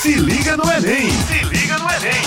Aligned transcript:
Se 0.00 0.14
liga 0.14 0.56
no 0.56 0.62
Enem! 0.62 1.10
Se 1.10 1.44
liga 1.52 1.76
no 1.76 1.90
Enem! 1.90 2.22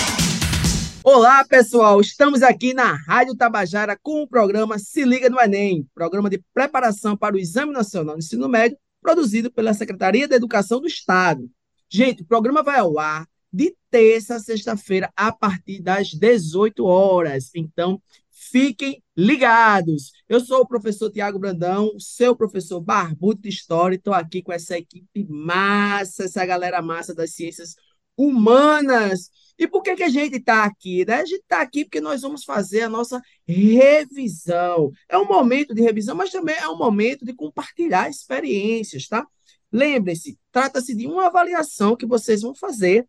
Olá, 1.05 1.45
pessoal! 1.45 2.01
Estamos 2.01 2.43
aqui 2.43 2.73
na 2.73 2.95
Rádio 3.07 3.33
Tabajara 3.33 3.97
com 4.03 4.21
o 4.21 4.27
programa 4.27 4.77
Se 4.77 5.05
Liga 5.05 5.29
no 5.29 5.39
Enem, 5.39 5.87
programa 5.95 6.29
de 6.29 6.43
preparação 6.53 7.15
para 7.15 7.33
o 7.33 7.39
Exame 7.39 7.71
Nacional 7.71 8.15
do 8.15 8.19
Ensino 8.19 8.49
Médio, 8.49 8.77
produzido 9.01 9.49
pela 9.49 9.73
Secretaria 9.73 10.27
da 10.27 10.35
Educação 10.35 10.81
do 10.81 10.87
Estado. 10.87 11.49
Gente, 11.89 12.23
o 12.23 12.25
programa 12.25 12.61
vai 12.61 12.77
ao 12.77 12.99
ar 12.99 13.25
de 13.53 13.73
terça 13.89 14.35
a 14.35 14.39
sexta-feira, 14.39 15.09
a 15.15 15.31
partir 15.31 15.81
das 15.81 16.09
18 16.09 16.83
horas. 16.83 17.51
Então, 17.55 18.01
fiquem 18.49 19.03
ligados. 19.15 20.11
Eu 20.27 20.39
sou 20.39 20.61
o 20.61 20.67
professor 20.67 21.11
Tiago 21.11 21.37
Brandão, 21.37 21.91
seu 21.99 22.35
professor 22.35 22.81
barbudo 22.81 23.41
de 23.41 23.49
História, 23.49 23.95
estou 23.95 24.13
aqui 24.13 24.41
com 24.41 24.51
essa 24.51 24.77
equipe 24.77 25.25
massa, 25.29 26.23
essa 26.23 26.43
galera 26.45 26.81
massa 26.81 27.13
das 27.13 27.35
ciências 27.35 27.75
humanas. 28.17 29.29
E 29.59 29.67
por 29.67 29.83
que, 29.83 29.95
que 29.95 30.03
a 30.03 30.09
gente 30.09 30.37
está 30.37 30.63
aqui? 30.63 31.05
Né? 31.05 31.15
A 31.15 31.25
gente 31.25 31.41
está 31.41 31.61
aqui 31.61 31.85
porque 31.85 32.01
nós 32.01 32.21
vamos 32.21 32.43
fazer 32.43 32.81
a 32.81 32.89
nossa 32.89 33.21
revisão. 33.47 34.91
É 35.07 35.17
um 35.17 35.27
momento 35.27 35.75
de 35.75 35.81
revisão, 35.81 36.15
mas 36.15 36.31
também 36.31 36.55
é 36.55 36.67
um 36.67 36.77
momento 36.77 37.23
de 37.23 37.33
compartilhar 37.33 38.09
experiências, 38.09 39.07
tá? 39.07 39.25
Lembrem-se, 39.71 40.37
trata-se 40.51 40.95
de 40.95 41.05
uma 41.05 41.27
avaliação 41.27 41.95
que 41.95 42.05
vocês 42.05 42.41
vão 42.41 42.55
fazer 42.55 43.07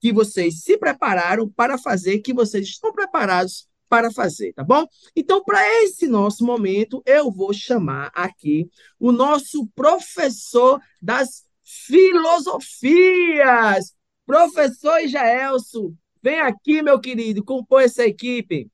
que 0.00 0.12
vocês 0.12 0.62
se 0.64 0.76
prepararam 0.76 1.48
para 1.48 1.78
fazer, 1.78 2.18
que 2.18 2.34
vocês 2.34 2.66
estão 2.66 2.92
preparados 2.92 3.68
para 3.92 4.10
fazer, 4.10 4.54
tá 4.54 4.64
bom? 4.64 4.86
Então, 5.14 5.44
para 5.44 5.60
esse 5.82 6.08
nosso 6.08 6.46
momento, 6.46 7.02
eu 7.04 7.30
vou 7.30 7.52
chamar 7.52 8.10
aqui 8.14 8.70
o 8.98 9.12
nosso 9.12 9.66
professor 9.74 10.80
das 11.02 11.44
filosofias, 11.62 12.64
professor 14.24 15.06
Jaelso. 15.06 15.94
Vem 16.22 16.40
aqui, 16.40 16.80
meu 16.80 16.98
querido, 16.98 17.44
compõe 17.44 17.84
essa 17.84 18.02
equipe. 18.02 18.70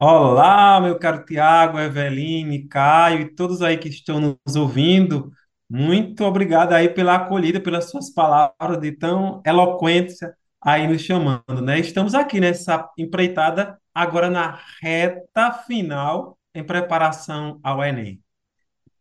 Olá, 0.00 0.80
meu 0.80 0.98
caro 0.98 1.26
Tiago, 1.26 1.78
Eveline, 1.78 2.66
Caio 2.68 3.20
e 3.20 3.34
todos 3.34 3.60
aí 3.60 3.76
que 3.76 3.90
estão 3.90 4.18
nos 4.18 4.56
ouvindo. 4.56 5.30
Muito 5.68 6.24
obrigado 6.24 6.72
aí 6.72 6.88
pela 6.88 7.16
acolhida, 7.16 7.60
pelas 7.60 7.90
suas 7.90 8.08
palavras 8.08 8.80
de 8.80 8.92
tão 8.92 9.42
eloquência 9.44 10.34
aí 10.64 10.86
nos 10.86 11.02
chamando, 11.02 11.60
né? 11.60 11.78
Estamos 11.80 12.14
aqui 12.14 12.40
nessa 12.40 12.88
empreitada 12.96 13.78
agora 13.92 14.30
na 14.30 14.58
reta 14.80 15.52
final 15.52 16.38
em 16.54 16.64
preparação 16.64 17.58
ao 17.62 17.82
Enem. 17.82 18.22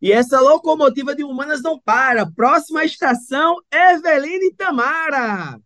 E 0.01 0.11
essa 0.11 0.39
locomotiva 0.39 1.13
de 1.13 1.23
humanas 1.23 1.61
não 1.61 1.79
para. 1.79 2.25
Próxima 2.25 2.83
estação, 2.83 3.57
Eveline 3.71 4.51
Tamara. 4.55 5.59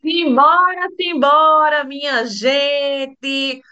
Simbora, 0.00 0.88
simbora, 0.96 1.84
minha 1.84 2.24
gente. 2.24 3.62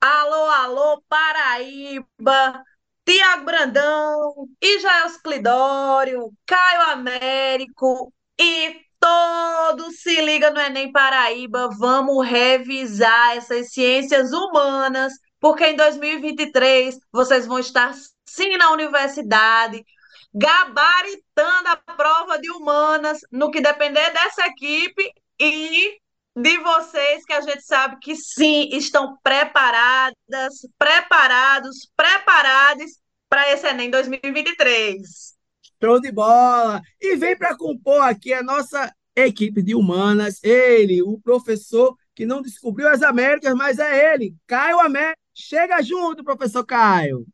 Alô, 0.00 0.44
alô, 0.50 1.02
Paraíba. 1.08 2.62
Tiago 3.04 3.44
Brandão, 3.44 4.48
Ijael 4.62 5.08
Clidório, 5.24 6.32
Caio 6.46 6.82
Américo 6.92 8.12
e 8.40 8.80
todos 9.02 10.00
se 10.00 10.20
liga 10.20 10.50
no 10.50 10.60
Enem 10.60 10.92
Paraíba. 10.92 11.68
Vamos 11.76 12.24
revisar 12.24 13.36
essas 13.36 13.72
ciências 13.72 14.32
humanas, 14.32 15.12
porque 15.40 15.66
em 15.66 15.76
2023 15.76 16.96
vocês 17.10 17.44
vão 17.44 17.58
estar 17.58 17.92
sim 18.24 18.56
na 18.56 18.70
universidade, 18.70 19.84
gabaritando 20.32 21.68
a 21.68 21.76
prova 21.96 22.38
de 22.38 22.48
humanas 22.52 23.18
no 23.32 23.50
que 23.50 23.60
depender 23.60 24.08
dessa 24.12 24.46
equipe 24.46 25.12
e 25.38 25.98
de 26.36 26.58
vocês 26.58 27.24
que 27.24 27.32
a 27.32 27.40
gente 27.40 27.62
sabe 27.62 27.98
que 28.00 28.14
sim, 28.14 28.68
estão 28.72 29.18
preparadas, 29.22 30.14
preparados, 30.78 31.90
preparados 31.96 32.92
para 33.28 33.50
esse 33.50 33.66
Enem 33.66 33.90
2023. 33.90 35.41
Show 35.82 36.00
de 36.00 36.12
bola! 36.12 36.80
E 37.00 37.16
vem 37.16 37.36
para 37.36 37.56
compor 37.56 38.02
aqui 38.02 38.32
a 38.32 38.40
nossa 38.40 38.94
equipe 39.16 39.60
de 39.60 39.74
humanas, 39.74 40.38
ele, 40.44 41.02
o 41.02 41.18
professor 41.18 41.96
que 42.14 42.24
não 42.24 42.40
descobriu 42.40 42.88
as 42.88 43.02
Américas, 43.02 43.52
mas 43.54 43.80
é 43.80 44.14
ele, 44.14 44.32
Caio 44.46 44.78
América. 44.78 45.18
Chega 45.34 45.82
junto, 45.82 46.22
professor 46.22 46.64
Caio. 46.64 47.26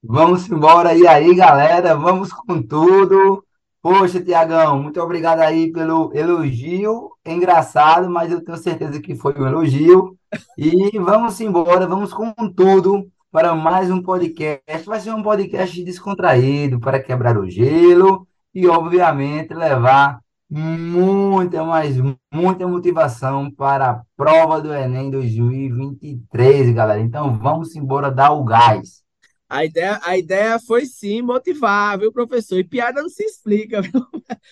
Vamos 0.00 0.48
embora. 0.48 0.94
E 0.94 1.08
aí, 1.08 1.34
galera, 1.34 1.96
vamos 1.96 2.32
com 2.32 2.62
tudo. 2.62 3.44
Poxa, 3.82 4.22
Tiagão, 4.22 4.80
muito 4.80 5.00
obrigado 5.00 5.40
aí 5.40 5.72
pelo 5.72 6.14
elogio. 6.14 7.10
É 7.24 7.32
engraçado, 7.32 8.08
mas 8.08 8.30
eu 8.30 8.44
tenho 8.44 8.58
certeza 8.58 9.00
que 9.00 9.16
foi 9.16 9.34
um 9.34 9.48
elogio. 9.48 10.16
E 10.56 10.96
vamos 11.00 11.40
embora, 11.40 11.84
vamos 11.84 12.12
com 12.14 12.32
tudo 12.54 13.10
para 13.38 13.54
mais 13.54 13.88
um 13.88 14.02
podcast. 14.02 14.84
Vai 14.84 14.98
ser 14.98 15.12
um 15.12 15.22
podcast 15.22 15.84
descontraído 15.84 16.80
para 16.80 17.00
quebrar 17.00 17.38
o 17.38 17.48
gelo 17.48 18.26
e, 18.52 18.66
obviamente, 18.66 19.54
levar 19.54 20.18
muita, 20.50 21.62
mas 21.62 21.94
muita 22.34 22.66
motivação 22.66 23.48
para 23.48 23.90
a 23.90 24.02
prova 24.16 24.60
do 24.60 24.74
Enem 24.74 25.08
2023, 25.08 26.74
galera. 26.74 27.00
Então 27.00 27.38
vamos 27.38 27.76
embora 27.76 28.10
dar 28.10 28.32
o 28.32 28.42
gás. 28.42 29.04
A 29.48 29.64
ideia, 29.64 30.00
a 30.02 30.18
ideia 30.18 30.58
foi 30.58 30.84
sim 30.84 31.22
motivar, 31.22 31.96
viu, 31.96 32.12
professor? 32.12 32.58
E 32.58 32.64
piada 32.64 33.00
não 33.00 33.08
se 33.08 33.22
explica, 33.22 33.80
viu? 33.80 34.04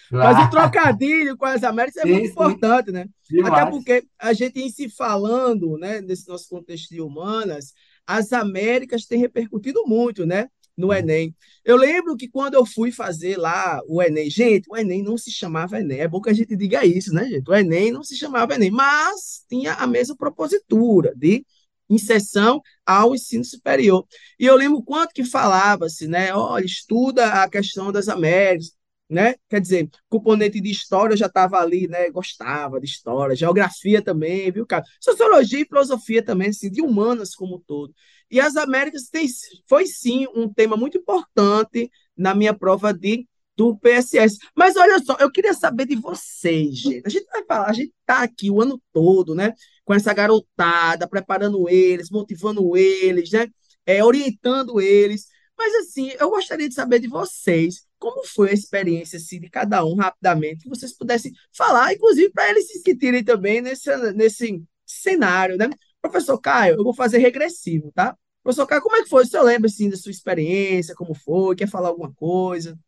Claro. 0.08 0.36
Mas 0.36 0.46
o 0.46 0.50
trocadilho 0.50 1.36
com 1.36 1.44
as 1.44 1.64
Américas 1.64 2.04
é 2.04 2.06
sim, 2.06 2.12
muito 2.12 2.26
sim. 2.26 2.30
importante, 2.30 2.92
né? 2.92 3.06
Demais. 3.28 3.52
Até 3.52 3.68
porque 3.68 4.04
a 4.16 4.32
gente 4.32 4.60
em 4.60 4.70
se 4.70 4.88
falando, 4.88 5.76
né, 5.76 6.00
nesse 6.00 6.28
nosso 6.28 6.48
contexto 6.48 6.88
de 6.90 7.00
humanas, 7.00 7.74
as 8.06 8.32
Américas 8.32 9.04
têm 9.06 9.18
repercutido 9.18 9.84
muito, 9.86 10.24
né? 10.26 10.48
No 10.76 10.92
Enem. 10.92 11.34
Eu 11.64 11.76
lembro 11.76 12.16
que 12.16 12.28
quando 12.28 12.54
eu 12.54 12.66
fui 12.66 12.92
fazer 12.92 13.38
lá 13.38 13.80
o 13.88 14.02
Enem, 14.02 14.28
gente, 14.28 14.66
o 14.70 14.76
Enem 14.76 15.02
não 15.02 15.16
se 15.16 15.30
chamava 15.30 15.80
Enem. 15.80 16.00
É 16.00 16.08
bom 16.08 16.20
que 16.20 16.28
a 16.28 16.34
gente 16.34 16.54
diga 16.54 16.84
isso, 16.84 17.14
né, 17.14 17.26
gente? 17.26 17.48
O 17.48 17.54
Enem 17.54 17.90
não 17.90 18.04
se 18.04 18.14
chamava 18.16 18.54
Enem, 18.54 18.70
mas 18.70 19.44
tinha 19.48 19.72
a 19.74 19.86
mesma 19.86 20.14
propositura 20.16 21.14
de 21.16 21.44
inserção 21.88 22.60
ao 22.84 23.14
ensino 23.14 23.44
superior. 23.44 24.06
E 24.38 24.44
eu 24.44 24.56
lembro 24.56 24.82
quanto 24.82 25.12
que 25.14 25.24
falava-se, 25.24 26.06
né? 26.06 26.34
Olha, 26.34 26.64
estuda 26.64 27.42
a 27.42 27.48
questão 27.48 27.90
das 27.92 28.08
Américas, 28.08 28.72
né? 29.08 29.34
Quer 29.48 29.60
dizer, 29.60 29.90
componente 30.08 30.60
de 30.60 30.70
história 30.70 31.16
já 31.16 31.26
estava 31.26 31.58
ali, 31.58 31.86
né? 31.88 32.10
Gostava 32.10 32.80
de 32.80 32.86
história, 32.86 33.36
geografia 33.36 34.02
também, 34.02 34.50
viu, 34.50 34.66
cara? 34.66 34.84
Sociologia 35.00 35.60
e 35.60 35.66
filosofia 35.66 36.24
também, 36.24 36.48
assim, 36.48 36.70
de 36.70 36.82
humanas 36.82 37.34
como 37.34 37.56
um 37.56 37.60
todo. 37.60 37.94
E 38.30 38.40
as 38.40 38.56
Américas 38.56 39.08
tem, 39.08 39.26
foi 39.68 39.86
sim 39.86 40.26
um 40.34 40.52
tema 40.52 40.76
muito 40.76 40.98
importante 40.98 41.90
na 42.16 42.34
minha 42.34 42.52
prova 42.52 42.92
de 42.92 43.26
do 43.56 43.76
PSS. 43.78 44.38
Mas 44.54 44.76
olha 44.76 44.98
só, 44.98 45.16
eu 45.18 45.30
queria 45.30 45.54
saber 45.54 45.86
de 45.86 45.96
vocês, 45.96 46.76
gente. 46.76 47.02
A 47.06 47.08
gente 47.08 47.26
vai 47.26 47.42
falar, 47.44 47.70
a 47.70 47.72
gente 47.72 47.92
está 48.00 48.22
aqui 48.22 48.50
o 48.50 48.60
ano 48.60 48.80
todo, 48.92 49.34
né? 49.34 49.54
Com 49.84 49.94
essa 49.94 50.12
garotada, 50.12 51.08
preparando 51.08 51.68
eles, 51.68 52.10
motivando 52.10 52.76
eles, 52.76 53.30
né? 53.30 53.46
É, 53.86 54.04
orientando 54.04 54.80
eles. 54.80 55.26
Mas 55.56 55.74
assim, 55.76 56.10
eu 56.20 56.28
gostaria 56.30 56.68
de 56.68 56.74
saber 56.74 56.98
de 56.98 57.08
vocês 57.08 57.86
como 57.98 58.24
foi 58.26 58.50
a 58.50 58.54
experiência 58.54 59.16
assim, 59.18 59.40
de 59.40 59.48
cada 59.50 59.84
um 59.84 59.94
rapidamente, 59.96 60.64
que 60.64 60.68
vocês 60.68 60.96
pudessem 60.96 61.32
falar, 61.56 61.92
inclusive 61.92 62.30
para 62.30 62.50
eles 62.50 62.68
se 62.68 62.80
sentirem 62.80 63.24
também 63.24 63.60
nesse, 63.60 63.94
nesse 64.12 64.62
cenário, 64.84 65.56
né? 65.56 65.68
Professor 66.00 66.38
Caio, 66.38 66.76
eu 66.76 66.84
vou 66.84 66.94
fazer 66.94 67.18
regressivo, 67.18 67.90
tá? 67.94 68.16
Professor 68.42 68.66
Caio, 68.66 68.82
como 68.82 68.96
é 68.96 69.02
que 69.02 69.08
foi? 69.08 69.24
O 69.24 69.26
senhor 69.26 69.42
lembra 69.42 69.68
assim, 69.68 69.90
da 69.90 69.96
sua 69.96 70.10
experiência, 70.10 70.94
como 70.94 71.14
foi? 71.14 71.56
Quer 71.56 71.68
falar 71.68 71.88
alguma 71.88 72.12
coisa? 72.14 72.78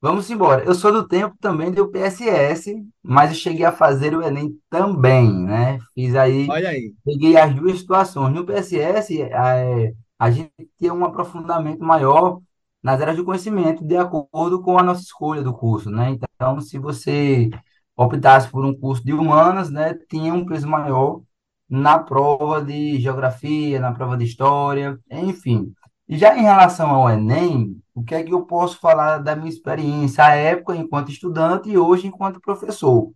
Vamos 0.00 0.30
embora. 0.30 0.62
Eu 0.64 0.74
sou 0.74 0.92
do 0.92 1.08
tempo 1.08 1.34
também 1.40 1.72
do 1.72 1.88
PSS, 1.88 2.74
mas 3.02 3.30
eu 3.30 3.36
cheguei 3.36 3.64
a 3.64 3.72
fazer 3.72 4.14
o 4.14 4.22
Enem 4.22 4.56
também, 4.68 5.32
né? 5.32 5.78
Fiz 5.94 6.14
aí, 6.14 6.46
Olha 6.48 6.68
aí. 6.68 6.92
peguei 7.04 7.36
as 7.36 7.54
duas 7.54 7.78
situações. 7.78 8.32
No 8.34 8.44
PSS, 8.44 9.20
é, 9.22 9.92
a 10.18 10.30
gente 10.30 10.52
tinha 10.78 10.92
um 10.92 11.04
aprofundamento 11.04 11.80
maior 11.82 12.40
nas 12.86 13.00
áreas 13.00 13.16
de 13.16 13.24
conhecimento, 13.24 13.84
de 13.84 13.96
acordo 13.96 14.62
com 14.62 14.78
a 14.78 14.82
nossa 14.82 15.02
escolha 15.02 15.42
do 15.42 15.52
curso, 15.52 15.90
né? 15.90 16.10
Então, 16.10 16.60
se 16.60 16.78
você 16.78 17.50
optasse 17.96 18.48
por 18.48 18.64
um 18.64 18.72
curso 18.78 19.04
de 19.04 19.12
humanas, 19.12 19.70
né, 19.70 19.94
tinha 20.08 20.32
um 20.32 20.46
peso 20.46 20.68
maior 20.68 21.20
na 21.68 21.98
prova 21.98 22.62
de 22.64 23.00
geografia, 23.00 23.80
na 23.80 23.92
prova 23.92 24.16
de 24.16 24.24
história, 24.24 24.96
enfim. 25.10 25.74
E 26.08 26.16
já 26.16 26.36
em 26.38 26.42
relação 26.42 26.90
ao 26.90 27.10
Enem, 27.10 27.82
o 27.92 28.04
que 28.04 28.14
é 28.14 28.22
que 28.22 28.32
eu 28.32 28.46
posso 28.46 28.78
falar 28.78 29.18
da 29.18 29.34
minha 29.34 29.48
experiência 29.48 30.24
à 30.24 30.36
época 30.36 30.76
enquanto 30.76 31.10
estudante 31.10 31.68
e 31.68 31.76
hoje 31.76 32.06
enquanto 32.06 32.40
professor? 32.40 33.12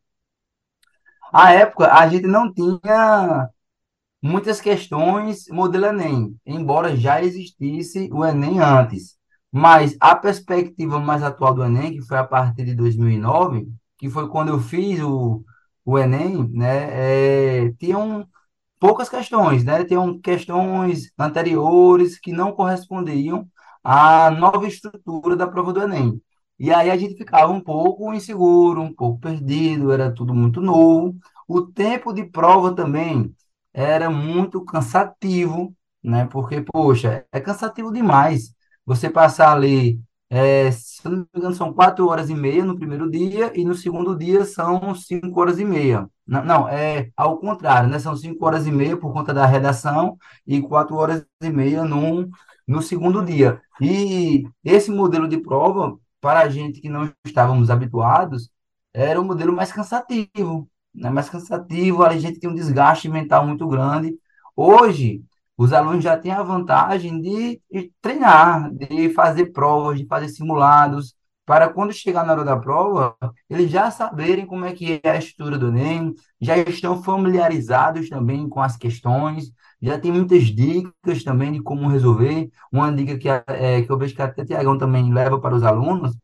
À 1.33 1.53
época, 1.53 1.93
a 1.93 2.09
gente 2.09 2.27
não 2.27 2.53
tinha 2.53 3.49
muitas 4.21 4.61
questões 4.61 5.47
modelo 5.49 5.87
Enem, 5.87 6.37
embora 6.45 6.97
já 6.97 7.23
existisse 7.23 8.11
o 8.13 8.25
Enem 8.25 8.59
antes. 8.59 9.20
Mas 9.53 9.97
a 10.01 10.15
perspectiva 10.17 11.01
mais 11.01 11.23
atual 11.23 11.55
do 11.55 11.65
Enem, 11.65 11.93
que 11.95 12.03
foi 12.03 12.19
a 12.19 12.25
partir 12.27 12.65
de 12.65 12.75
2009, 12.75 13.69
que 13.99 14.09
foi 14.09 14.29
quando 14.29 14.49
eu 14.51 14.61
fiz 14.61 15.01
o, 15.03 15.45
o 15.85 15.99
Enem, 15.99 16.49
né, 16.51 17.65
é, 17.67 17.73
tinham 17.79 18.27
poucas 18.79 19.09
questões, 19.09 19.65
né? 19.65 19.85
Tinham 19.85 20.19
questões 20.21 21.13
anteriores 21.19 22.19
que 22.19 22.33
não 22.33 22.53
correspondiam 22.53 23.49
à 23.85 24.31
nova 24.31 24.67
estrutura 24.67 25.37
da 25.37 25.47
prova 25.47 25.73
do 25.73 25.83
Enem. 25.83 26.21
E 26.59 26.73
aí 26.73 26.91
a 26.91 26.97
gente 26.97 27.17
ficava 27.17 27.53
um 27.53 27.61
pouco 27.61 28.13
inseguro, 28.13 28.81
um 28.83 28.95
pouco 28.95 29.21
perdido, 29.21 29.93
era 29.93 30.13
tudo 30.13 30.35
muito 30.35 30.61
novo. 30.61 31.17
O 31.49 31.63
tempo 31.63 32.13
de 32.13 32.25
prova 32.25 32.75
também 32.75 33.35
era 33.73 34.11
muito 34.11 34.65
cansativo, 34.65 35.75
né? 36.03 36.27
Porque, 36.27 36.61
poxa, 36.63 37.27
é 37.33 37.41
cansativo 37.41 37.93
demais 37.93 38.55
você 38.91 39.09
passar 39.11 39.53
ali 39.53 40.01
é, 40.29 40.71
se 40.71 41.05
não 41.09 41.19
me 41.19 41.27
engano, 41.37 41.55
são 41.55 41.73
quatro 41.73 42.07
horas 42.09 42.31
e 42.31 42.35
meia 42.35 42.65
no 42.65 42.77
primeiro 42.77 43.11
dia 43.11 43.53
e 43.59 43.65
no 43.65 43.75
segundo 43.75 44.17
dia 44.17 44.45
são 44.45 44.95
cinco 44.95 45.41
horas 45.41 45.59
e 45.59 45.65
meia. 45.65 46.09
Não, 46.27 46.45
não, 46.45 46.69
é 46.69 47.11
ao 47.17 47.39
contrário, 47.39 47.89
né? 47.89 47.99
São 47.99 48.17
cinco 48.17 48.45
horas 48.47 48.67
e 48.67 48.71
meia 48.71 48.97
por 48.97 49.13
conta 49.13 49.35
da 49.35 49.45
redação 49.47 50.17
e 50.47 50.61
quatro 50.63 50.95
horas 50.97 51.27
e 51.43 51.51
meia 51.51 51.85
no, 51.85 52.29
no 52.67 52.81
segundo 52.83 53.25
dia. 53.25 53.61
E 53.81 54.45
esse 54.65 54.91
modelo 54.91 55.27
de 55.29 55.39
prova, 55.39 55.99
para 56.21 56.41
a 56.41 56.49
gente 56.49 56.81
que 56.81 56.89
não 56.89 57.13
estávamos 57.25 57.71
habituados, 57.71 58.51
era 58.93 59.21
um 59.21 59.25
modelo 59.25 59.53
mais 59.53 59.73
cansativo, 59.73 60.69
né? 60.95 61.11
Mais 61.11 61.29
cansativo, 61.29 62.05
a 62.05 62.17
gente 62.19 62.39
tem 62.41 62.49
um 62.51 62.55
desgaste 62.55 63.09
mental 63.09 63.47
muito 63.47 63.67
grande. 63.69 64.17
Hoje, 64.57 65.25
os 65.61 65.75
alunos 65.75 66.03
já 66.03 66.17
têm 66.17 66.33
a 66.33 66.43
vantagem 66.43 67.21
de, 67.21 67.61
de 67.71 67.93
treinar, 68.01 68.73
de 68.73 69.11
fazer 69.11 69.53
provas, 69.53 69.99
de 69.99 70.07
fazer 70.07 70.31
simulados, 70.31 71.15
para 71.45 71.69
quando 71.69 71.93
chegar 71.93 72.25
na 72.25 72.33
hora 72.33 72.45
da 72.45 72.57
prova, 72.57 73.15
eles 73.49 73.71
já 73.71 73.91
saberem 73.91 74.47
como 74.47 74.65
é 74.65 74.73
que 74.73 74.99
é 75.03 75.11
a 75.11 75.19
estrutura 75.19 75.59
do 75.59 75.69
Enem, 75.69 76.15
já 76.41 76.57
estão 76.57 77.03
familiarizados 77.03 78.09
também 78.09 78.49
com 78.49 78.61
as 78.63 78.75
questões, 78.75 79.53
já 79.83 79.99
tem 79.99 80.11
muitas 80.11 80.45
dicas 80.45 81.23
também 81.23 81.53
de 81.53 81.61
como 81.63 81.89
resolver. 81.89 82.49
Uma 82.73 82.91
dica 82.91 83.19
que, 83.19 83.29
é, 83.29 83.83
que 83.83 83.91
eu 83.93 83.99
vejo 83.99 84.15
que 84.15 84.23
até 84.23 84.43
Tiagão 84.43 84.79
também 84.79 85.13
leva 85.13 85.39
para 85.39 85.55
os 85.55 85.63
alunos 85.63 86.17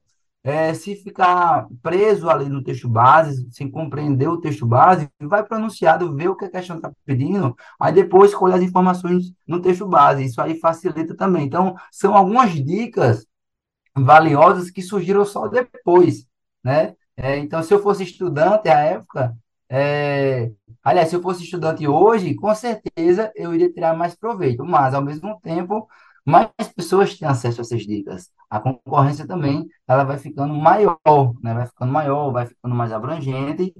é, 0.46 0.72
se 0.74 0.94
ficar 0.94 1.66
preso 1.82 2.30
ali 2.30 2.48
no 2.48 2.62
texto 2.62 2.88
base, 2.88 3.48
sem 3.50 3.68
compreender 3.68 4.28
o 4.28 4.40
texto 4.40 4.64
base, 4.64 5.10
vai 5.20 5.42
para 5.42 5.56
o 5.56 5.60
enunciado, 5.60 6.14
ver 6.14 6.28
o 6.28 6.36
que 6.36 6.44
a 6.44 6.50
questão 6.50 6.76
está 6.76 6.92
pedindo, 7.04 7.52
aí 7.80 7.92
depois 7.92 8.30
escolhe 8.30 8.54
as 8.54 8.62
informações 8.62 9.32
no 9.44 9.60
texto 9.60 9.84
base. 9.88 10.24
Isso 10.24 10.40
aí 10.40 10.60
facilita 10.60 11.16
também. 11.16 11.44
Então, 11.46 11.74
são 11.90 12.14
algumas 12.14 12.52
dicas 12.52 13.26
valiosas 13.96 14.70
que 14.70 14.82
surgiram 14.82 15.24
só 15.24 15.48
depois, 15.48 16.26
né? 16.62 16.94
É, 17.16 17.38
então, 17.38 17.60
se 17.60 17.74
eu 17.74 17.82
fosse 17.82 18.04
estudante 18.04 18.68
à 18.68 18.78
época, 18.80 19.36
é, 19.68 20.52
aliás, 20.82 21.08
se 21.08 21.16
eu 21.16 21.22
fosse 21.22 21.42
estudante 21.42 21.88
hoje, 21.88 22.36
com 22.36 22.54
certeza 22.54 23.32
eu 23.34 23.52
iria 23.52 23.72
tirar 23.72 23.96
mais 23.96 24.14
proveito, 24.14 24.64
mas 24.64 24.94
ao 24.94 25.02
mesmo 25.02 25.40
tempo 25.42 25.88
mais 26.26 26.48
pessoas 26.74 27.18
têm 27.18 27.28
acesso 27.28 27.60
a 27.60 27.62
essas 27.62 27.82
dicas. 27.86 28.30
A 28.50 28.60
concorrência 28.60 29.26
também, 29.26 29.68
ela 29.86 30.04
vai 30.04 30.18
ficando 30.18 30.54
maior, 30.54 30.98
né? 31.42 31.54
Vai 31.54 31.66
ficando 31.66 31.92
maior, 31.92 32.32
vai 32.32 32.46
ficando 32.46 32.74
mais 32.74 32.92
abrangente. 32.92 33.74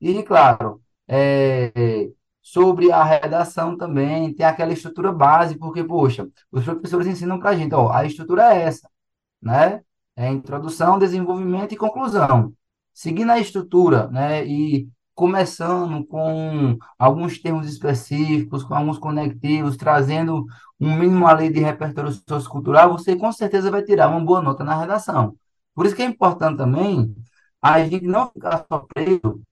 E, 0.00 0.22
claro, 0.22 0.80
é, 1.06 2.10
sobre 2.42 2.90
a 2.92 3.04
redação 3.04 3.76
também, 3.76 4.34
tem 4.34 4.46
aquela 4.46 4.72
estrutura 4.72 5.12
base, 5.12 5.58
porque, 5.58 5.84
poxa, 5.84 6.28
os 6.50 6.64
professores 6.64 7.06
ensinam 7.06 7.38
para 7.38 7.50
a 7.50 7.56
gente, 7.56 7.74
ó, 7.74 7.92
a 7.92 8.04
estrutura 8.04 8.54
é 8.54 8.62
essa, 8.62 8.88
né? 9.42 9.82
É 10.16 10.28
introdução, 10.30 10.98
desenvolvimento 10.98 11.72
e 11.72 11.76
conclusão. 11.76 12.52
Seguindo 12.92 13.30
a 13.30 13.38
estrutura, 13.38 14.08
né? 14.08 14.46
E 14.46 14.88
começando 15.14 16.04
com 16.06 16.78
alguns 16.98 17.38
termos 17.40 17.68
específicos, 17.68 18.64
com 18.64 18.74
alguns 18.74 18.98
conectivos, 18.98 19.76
trazendo 19.76 20.46
um 20.80 20.96
mínimo 20.98 21.26
ali 21.26 21.50
de 21.52 21.60
repertório 21.60 22.12
sociocultural, 22.28 22.92
você 22.92 23.16
com 23.16 23.32
certeza 23.32 23.70
vai 23.70 23.82
tirar 23.82 24.08
uma 24.08 24.20
boa 24.24 24.42
nota 24.42 24.64
na 24.64 24.78
redação. 24.78 25.36
Por 25.74 25.86
isso 25.86 25.94
que 25.96 26.02
é 26.02 26.06
importante 26.06 26.58
também 26.58 27.14
a 27.62 27.84
gente 27.84 28.06
não 28.06 28.30
ficar 28.30 28.64
só 28.68 28.80
preso 28.94 29.42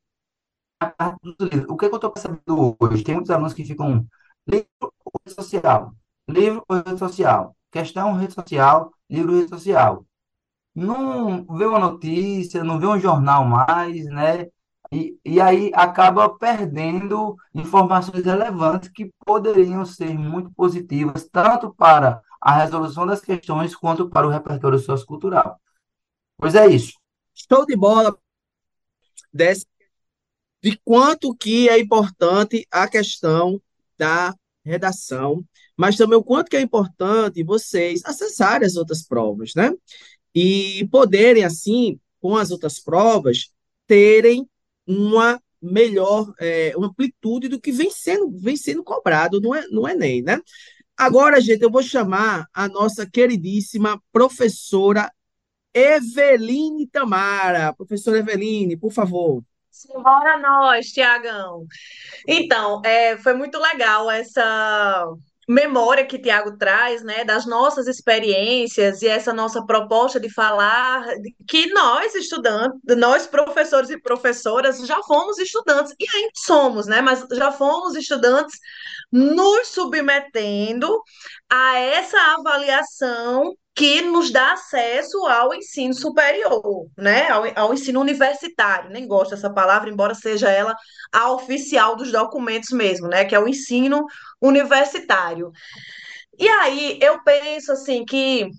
o 1.68 1.76
que, 1.76 1.86
é 1.86 1.88
que 1.88 1.94
eu 1.94 1.96
estou 1.96 2.10
percebendo 2.12 2.76
hoje? 2.80 3.04
Tem 3.04 3.14
muitos 3.14 3.30
alunos 3.30 3.54
que 3.54 3.64
ficam 3.64 4.06
livro 4.46 4.68
ou 4.80 5.12
rede 5.24 5.34
social, 5.34 5.94
livro 6.28 6.64
ou 6.68 6.76
rede 6.76 6.98
social, 6.98 7.56
questão 7.70 8.14
rede 8.14 8.34
social, 8.34 8.92
livro 9.10 9.36
rede 9.36 9.48
social. 9.48 10.06
Não 10.74 11.44
vê 11.56 11.66
uma 11.66 11.78
notícia, 11.80 12.64
não 12.64 12.80
vê 12.80 12.86
um 12.86 12.98
jornal 13.00 13.44
mais, 13.44 14.06
né? 14.06 14.46
E, 14.90 15.18
e 15.24 15.40
aí 15.40 15.70
acaba 15.74 16.28
perdendo 16.38 17.36
informações 17.54 18.24
relevantes 18.24 18.88
que 18.88 19.12
poderiam 19.24 19.84
ser 19.84 20.14
muito 20.14 20.50
positivas, 20.52 21.28
tanto 21.30 21.74
para 21.74 22.22
a 22.40 22.56
resolução 22.56 23.06
das 23.06 23.20
questões 23.20 23.76
quanto 23.76 24.08
para 24.08 24.26
o 24.26 24.30
repertório 24.30 24.78
sociocultural. 24.78 25.60
Pois 26.38 26.54
é 26.54 26.66
isso. 26.66 26.94
Show 27.34 27.66
de 27.66 27.76
bola 27.76 28.16
desse, 29.32 29.66
de 30.62 30.78
quanto 30.84 31.34
que 31.34 31.68
é 31.68 31.78
importante 31.78 32.66
a 32.70 32.88
questão 32.88 33.60
da 33.98 34.34
redação, 34.64 35.44
mas 35.76 35.96
também 35.96 36.18
o 36.18 36.24
quanto 36.24 36.48
que 36.48 36.56
é 36.56 36.60
importante 36.60 37.42
vocês 37.42 38.02
acessarem 38.04 38.66
as 38.66 38.76
outras 38.76 39.02
provas, 39.02 39.52
né? 39.54 39.72
E 40.34 40.86
poderem, 40.90 41.44
assim, 41.44 42.00
com 42.20 42.36
as 42.36 42.50
outras 42.50 42.78
provas, 42.78 43.50
terem 43.86 44.48
uma 44.88 45.40
melhor 45.60 46.32
é, 46.40 46.72
uma 46.76 46.86
amplitude 46.86 47.48
do 47.48 47.60
que 47.60 47.70
vem 47.72 47.90
sendo, 47.90 48.30
vem 48.38 48.56
sendo 48.56 48.82
cobrado 48.82 49.40
no, 49.40 49.50
no 49.70 49.88
Enem, 49.88 50.22
né? 50.22 50.40
Agora, 50.96 51.40
gente, 51.40 51.62
eu 51.62 51.70
vou 51.70 51.82
chamar 51.82 52.46
a 52.52 52.66
nossa 52.66 53.08
queridíssima 53.08 54.00
professora 54.10 55.12
Eveline 55.72 56.88
Tamara. 56.88 57.72
Professora 57.72 58.18
Eveline, 58.18 58.76
por 58.76 58.90
favor. 58.90 59.42
Simbora 59.70 60.38
nós, 60.38 60.90
Tiagão. 60.90 61.66
Então, 62.26 62.82
é, 62.84 63.16
foi 63.16 63.34
muito 63.34 63.60
legal 63.60 64.10
essa 64.10 65.06
memória 65.48 66.06
que 66.06 66.18
Tiago 66.18 66.58
traz, 66.58 67.02
né, 67.02 67.24
das 67.24 67.46
nossas 67.46 67.86
experiências 67.86 69.00
e 69.00 69.08
essa 69.08 69.32
nossa 69.32 69.64
proposta 69.64 70.20
de 70.20 70.28
falar 70.28 71.06
que 71.48 71.72
nós 71.72 72.14
estudantes, 72.14 72.78
nós 72.98 73.26
professores 73.26 73.88
e 73.88 73.98
professoras 73.98 74.78
já 74.86 75.02
fomos 75.04 75.38
estudantes 75.38 75.94
e 75.98 76.04
ainda 76.16 76.32
somos, 76.34 76.86
né, 76.86 77.00
mas 77.00 77.24
já 77.32 77.50
fomos 77.50 77.96
estudantes 77.96 78.58
nos 79.10 79.68
submetendo 79.68 81.02
a 81.48 81.78
essa 81.78 82.18
avaliação 82.36 83.54
que 83.78 84.02
nos 84.02 84.32
dá 84.32 84.54
acesso 84.54 85.24
ao 85.28 85.54
ensino 85.54 85.94
superior, 85.94 86.88
né? 86.96 87.28
Ao, 87.28 87.44
ao, 87.54 87.72
ensino 87.72 88.00
universitário. 88.00 88.90
Nem 88.90 89.06
gosto 89.06 89.30
dessa 89.30 89.48
palavra, 89.48 89.88
embora 89.88 90.16
seja 90.16 90.50
ela 90.50 90.74
a 91.12 91.30
oficial 91.30 91.94
dos 91.94 92.10
documentos 92.10 92.70
mesmo, 92.70 93.06
né? 93.06 93.24
Que 93.24 93.36
é 93.36 93.38
o 93.38 93.46
ensino 93.46 94.04
universitário. 94.42 95.52
E 96.36 96.48
aí 96.48 96.98
eu 97.00 97.22
penso 97.22 97.70
assim 97.70 98.04
que 98.04 98.50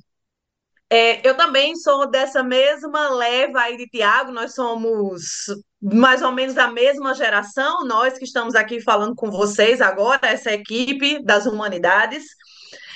é, 0.90 1.28
eu 1.28 1.36
também 1.36 1.76
sou 1.76 2.10
dessa 2.10 2.42
mesma 2.42 3.10
leva 3.10 3.60
aí 3.60 3.76
de 3.76 3.90
Tiago, 3.90 4.32
nós 4.32 4.56
somos 4.56 5.48
mais 5.82 6.22
ou 6.22 6.32
menos 6.32 6.56
da 6.56 6.72
mesma 6.72 7.14
geração, 7.14 7.86
nós 7.86 8.18
que 8.18 8.24
estamos 8.24 8.56
aqui 8.56 8.80
falando 8.80 9.16
com 9.16 9.30
vocês 9.30 9.82
agora, 9.82 10.28
essa 10.28 10.54
equipe 10.54 11.22
das 11.26 11.46
humanidades. 11.46 12.24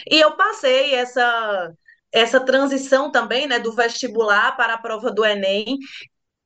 E 0.09 0.19
eu 0.19 0.37
passei 0.37 0.95
essa 0.95 1.73
essa 2.13 2.39
transição 2.39 3.11
também, 3.11 3.47
né, 3.47 3.59
do 3.59 3.73
vestibular 3.73 4.55
para 4.55 4.75
a 4.75 4.77
prova 4.77 5.11
do 5.11 5.25
Enem. 5.25 5.79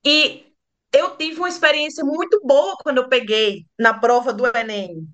E 0.06 0.46
eu 0.94 1.18
tive 1.18 1.40
uma 1.40 1.50
experiência 1.50 2.04
muito 2.06 2.40
boa 2.44 2.78
quando 2.82 3.00
eu 3.00 3.10
peguei 3.10 3.66
na 3.78 3.94
prova 3.94 4.32
do 4.34 4.46
Enem. 4.58 5.06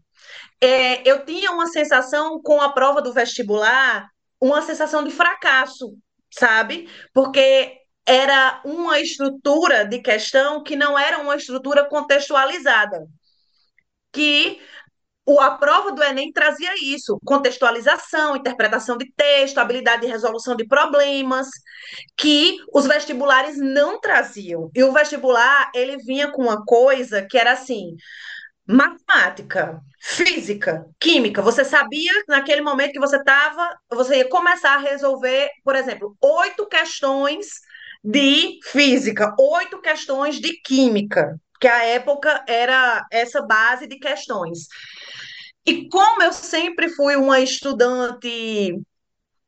É, 0.62 1.08
eu 1.10 1.26
tinha 1.26 1.52
uma 1.52 1.68
sensação 1.68 2.42
com 2.42 2.62
a 2.62 2.72
prova 2.72 3.02
do 3.02 3.12
vestibular, 3.12 4.08
uma 4.40 4.62
sensação 4.62 5.04
de 5.04 5.12
fracasso, 5.12 5.98
sabe? 6.32 6.88
Porque 7.14 7.80
era 8.06 8.62
uma 8.64 9.00
estrutura 9.00 9.86
de 9.86 10.00
questão 10.00 10.64
que 10.64 10.76
não 10.76 10.98
era 10.98 11.20
uma 11.20 11.36
estrutura 11.36 11.86
contextualizada. 11.90 13.08
Que 14.12 14.62
o, 15.26 15.40
a 15.40 15.52
prova 15.52 15.92
do 15.92 16.04
Enem 16.04 16.32
trazia 16.32 16.74
isso: 16.82 17.20
contextualização, 17.26 18.36
interpretação 18.36 18.98
de 18.98 19.12
texto, 19.16 19.58
habilidade 19.58 20.02
de 20.02 20.08
resolução 20.08 20.56
de 20.56 20.68
problemas, 20.68 21.48
que 22.18 22.58
os 22.74 22.86
vestibulares 22.86 23.58
não 23.58 24.00
traziam. 24.00 24.70
E 24.76 24.84
o 24.84 24.92
vestibular, 24.92 25.72
ele 25.74 25.98
vinha 25.98 26.32
com 26.32 26.44
uma 26.44 26.64
coisa 26.66 27.26
que 27.26 27.38
era 27.38 27.54
assim: 27.54 27.96
matemática, 28.68 29.80
física, 30.00 30.86
química. 31.00 31.42
Você 31.42 31.64
sabia 31.64 32.12
naquele 32.28 32.62
momento 32.62 32.92
que 32.92 33.00
você 33.00 33.18
estava, 33.18 33.78
você 33.92 34.18
ia 34.18 34.30
começar 34.30 34.76
a 34.76 34.80
resolver, 34.80 35.50
por 35.64 35.76
exemplo, 35.76 36.16
oito 36.22 36.68
questões 36.68 37.48
de 38.04 38.60
física, 38.64 39.34
oito 39.40 39.80
questões 39.80 40.36
de 40.36 40.60
química, 40.62 41.40
que 41.64 41.68
a 41.70 41.86
época 41.86 42.44
era 42.46 43.08
essa 43.10 43.42
base 43.42 43.88
de 43.88 43.98
questões. 43.98 44.68
E 45.66 45.88
como 45.88 46.22
eu 46.22 46.34
sempre 46.34 46.90
fui 46.90 47.16
uma 47.16 47.40
estudante, 47.40 48.78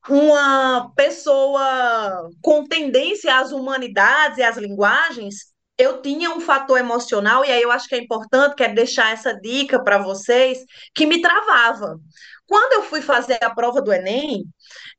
uma 0.07 0.93
pessoa 0.95 2.29
com 2.41 2.65
tendência 2.65 3.37
às 3.37 3.51
humanidades 3.51 4.37
e 4.37 4.43
às 4.43 4.55
linguagens, 4.55 5.53
eu 5.77 6.01
tinha 6.01 6.29
um 6.29 6.39
fator 6.39 6.79
emocional, 6.79 7.43
e 7.43 7.51
aí 7.51 7.61
eu 7.61 7.69
acho 7.69 7.89
que 7.89 7.95
é 7.95 7.99
importante, 8.01 8.55
quero 8.55 8.73
deixar 8.73 9.11
essa 9.11 9.33
dica 9.33 9.83
para 9.83 9.97
vocês, 9.97 10.63
que 10.93 11.05
me 11.05 11.21
travava. 11.21 11.99
Quando 12.47 12.73
eu 12.75 12.83
fui 12.83 13.01
fazer 13.01 13.39
a 13.43 13.53
prova 13.53 13.81
do 13.81 13.91
Enem, 13.91 14.45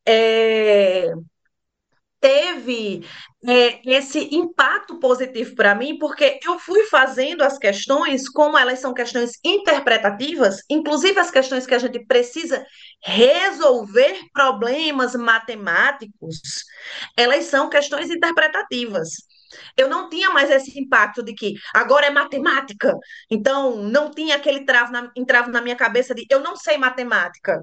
é, 0.07 1.15
teve 2.27 3.07
é, 3.47 3.81
esse 3.89 4.35
impacto 4.35 4.99
positivo 4.99 5.55
para 5.55 5.77
mim, 5.77 5.97
porque 5.97 6.41
eu 6.45 6.59
fui 6.59 6.83
fazendo 6.87 7.43
as 7.43 7.57
questões, 7.57 8.29
como 8.29 8.59
elas 8.59 8.81
são 8.81 8.93
questões 8.93 9.39
interpretativas, 9.45 10.57
inclusive 10.69 11.21
as 11.21 11.31
questões 11.31 11.67
que 11.67 11.75
a 11.75 11.79
gente 11.79 12.05
precisa 12.05 12.67
resolver 13.05 14.19
problemas 14.33 15.15
matemáticos, 15.15 16.41
elas 17.17 17.45
são 17.45 17.71
questões 17.71 18.11
interpretativas. 18.11 19.11
Eu 19.77 19.89
não 19.89 20.09
tinha 20.09 20.29
mais 20.31 20.51
esse 20.51 20.77
impacto 20.81 21.23
de 21.23 21.33
que 21.33 21.55
agora 21.73 22.07
é 22.07 22.11
matemática, 22.11 22.93
então 23.31 23.77
não 23.85 24.11
tinha 24.11 24.35
aquele 24.35 24.65
travo 24.65 24.91
na, 24.91 25.13
entrave 25.17 25.53
na 25.53 25.61
minha 25.63 25.77
cabeça 25.77 26.13
de 26.13 26.27
eu 26.29 26.41
não 26.41 26.57
sei 26.57 26.77
matemática 26.77 27.63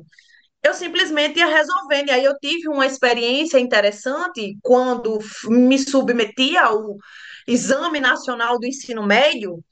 eu 0.64 0.74
simplesmente 0.74 1.40
ia 1.40 1.48
resolvendo. 1.48 2.08
E 2.08 2.12
aí 2.12 2.24
eu 2.24 2.38
tive 2.40 2.70
uma 2.70 2.86
experiência 2.86 3.60
interessante 3.60 4.58
quando 4.62 5.20
me 5.48 5.78
submeti 5.78 6.58
ao 6.58 6.96
Exame 7.48 8.00
Nacional 8.00 8.58
do 8.58 8.66
Ensino 8.66 9.04
Médio, 9.06 9.64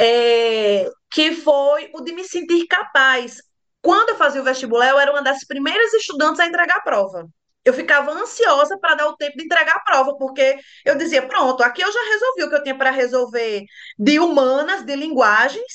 é, 0.00 0.88
que 1.10 1.32
foi 1.32 1.90
o 1.92 2.00
de 2.02 2.12
me 2.12 2.24
sentir 2.24 2.66
capaz. 2.66 3.38
Quando 3.82 4.10
eu 4.10 4.16
fazia 4.16 4.40
o 4.40 4.44
vestibular, 4.44 4.90
eu 4.90 4.98
era 4.98 5.10
uma 5.10 5.22
das 5.22 5.44
primeiras 5.44 5.92
estudantes 5.94 6.40
a 6.40 6.46
entregar 6.46 6.76
a 6.76 6.82
prova. 6.82 7.26
Eu 7.64 7.74
ficava 7.74 8.12
ansiosa 8.12 8.78
para 8.78 8.94
dar 8.94 9.08
o 9.08 9.16
tempo 9.16 9.36
de 9.36 9.44
entregar 9.44 9.76
a 9.76 9.80
prova, 9.80 10.16
porque 10.16 10.56
eu 10.84 10.96
dizia: 10.96 11.26
pronto, 11.26 11.62
aqui 11.62 11.82
eu 11.82 11.92
já 11.92 12.00
resolvi 12.00 12.44
o 12.44 12.48
que 12.48 12.54
eu 12.56 12.62
tinha 12.62 12.78
para 12.78 12.90
resolver 12.90 13.64
de 13.98 14.18
humanas, 14.20 14.84
de 14.84 14.96
linguagens, 14.96 15.72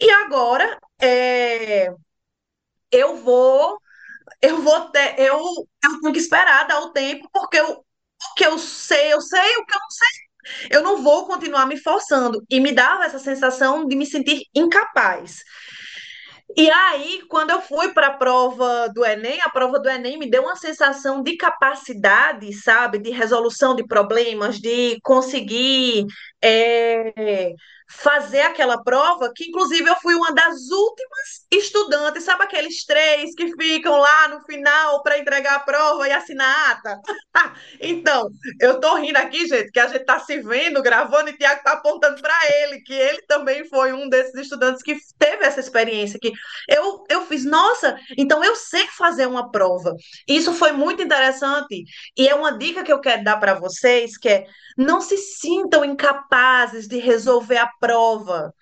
e 0.00 0.10
agora 0.10 0.78
é, 1.00 1.90
eu 2.90 3.16
vou 3.16 3.78
eu 4.40 4.60
vou 4.62 4.90
ter, 4.90 5.18
eu, 5.18 5.38
eu 5.84 6.00
tenho 6.00 6.12
que 6.12 6.18
esperar 6.18 6.66
dar 6.66 6.80
o 6.80 6.92
tempo, 6.92 7.28
porque 7.32 7.58
eu, 7.58 7.72
o 7.72 8.34
que 8.36 8.46
eu 8.46 8.58
sei, 8.58 9.12
eu 9.12 9.20
sei, 9.20 9.56
o 9.56 9.66
que 9.66 9.74
eu 9.76 9.80
não 9.80 9.90
sei, 9.90 10.08
eu 10.70 10.82
não 10.82 11.02
vou 11.02 11.26
continuar 11.26 11.66
me 11.66 11.76
forçando. 11.78 12.42
E 12.50 12.60
me 12.60 12.72
dava 12.72 13.04
essa 13.04 13.18
sensação 13.18 13.86
de 13.86 13.96
me 13.96 14.06
sentir 14.06 14.42
incapaz. 14.54 15.42
E 16.56 16.70
aí, 16.70 17.20
quando 17.28 17.50
eu 17.50 17.60
fui 17.60 17.92
para 17.92 18.08
a 18.08 18.16
prova 18.16 18.88
do 18.94 19.04
Enem, 19.04 19.40
a 19.42 19.50
prova 19.50 19.80
do 19.80 19.88
Enem 19.88 20.18
me 20.18 20.30
deu 20.30 20.42
uma 20.42 20.54
sensação 20.54 21.22
de 21.22 21.36
capacidade, 21.36 22.52
sabe, 22.52 22.98
de 22.98 23.10
resolução 23.10 23.74
de 23.74 23.84
problemas, 23.84 24.60
de 24.60 24.98
conseguir 25.02 26.04
é, 26.44 27.54
fazer 27.88 28.40
aquela 28.40 28.82
prova, 28.82 29.32
que 29.34 29.44
inclusive 29.44 29.88
eu 29.88 29.96
fui 29.96 30.14
uma 30.14 30.32
das 30.34 30.54
últimas 30.70 31.46
estudantes, 31.50 32.24
sabe 32.24 32.44
aqueles 32.44 32.84
três 32.84 33.34
que 33.34 33.54
ficam 33.56 33.96
lá 33.96 34.28
no 34.28 34.40
final 34.44 35.02
para 35.02 35.18
entregar 35.18 35.56
a 35.56 35.60
prova 35.60 36.06
e 36.06 36.12
assinar 36.12 36.48
a 36.48 36.70
ata? 36.72 37.00
então, 37.80 38.28
eu 38.60 38.80
tô 38.80 38.96
rindo 38.96 39.16
aqui, 39.16 39.46
gente, 39.46 39.70
que 39.70 39.80
a 39.80 39.86
gente 39.86 40.04
tá 40.04 40.18
se 40.18 40.40
vendo, 40.40 40.82
gravando, 40.82 41.30
e 41.30 41.32
o 41.32 41.38
Tiago 41.38 41.62
tá 41.62 41.72
apontando 41.72 42.20
para 42.20 42.34
ele, 42.56 42.80
que 42.80 42.92
ele 42.92 43.22
também 43.22 43.66
foi 43.68 43.92
um 43.92 44.08
desses 44.08 44.34
estudantes 44.34 44.82
que 44.82 44.96
teve 45.18 45.44
essa 45.44 45.60
experiência, 45.60 46.18
que 46.20 46.32
eu, 46.68 47.04
eu 47.08 47.26
fiz, 47.26 47.44
nossa, 47.44 47.96
então 48.18 48.42
eu 48.44 48.56
sei 48.56 48.86
fazer 48.88 49.26
uma 49.26 49.50
prova. 49.50 49.94
Isso 50.28 50.52
foi 50.52 50.72
muito 50.72 51.02
interessante, 51.02 51.84
e 52.16 52.28
é 52.28 52.34
uma 52.34 52.58
dica 52.58 52.82
que 52.82 52.92
eu 52.92 53.00
quero 53.00 53.24
dar 53.24 53.38
para 53.38 53.54
vocês, 53.54 54.18
que 54.18 54.28
é 54.28 54.46
não 54.76 55.00
se 55.00 55.16
sintam 55.16 55.84
incapazes 55.84 56.33
de 56.88 56.98
resolver 56.98 57.58
a 57.58 57.70
prova. 57.80 58.52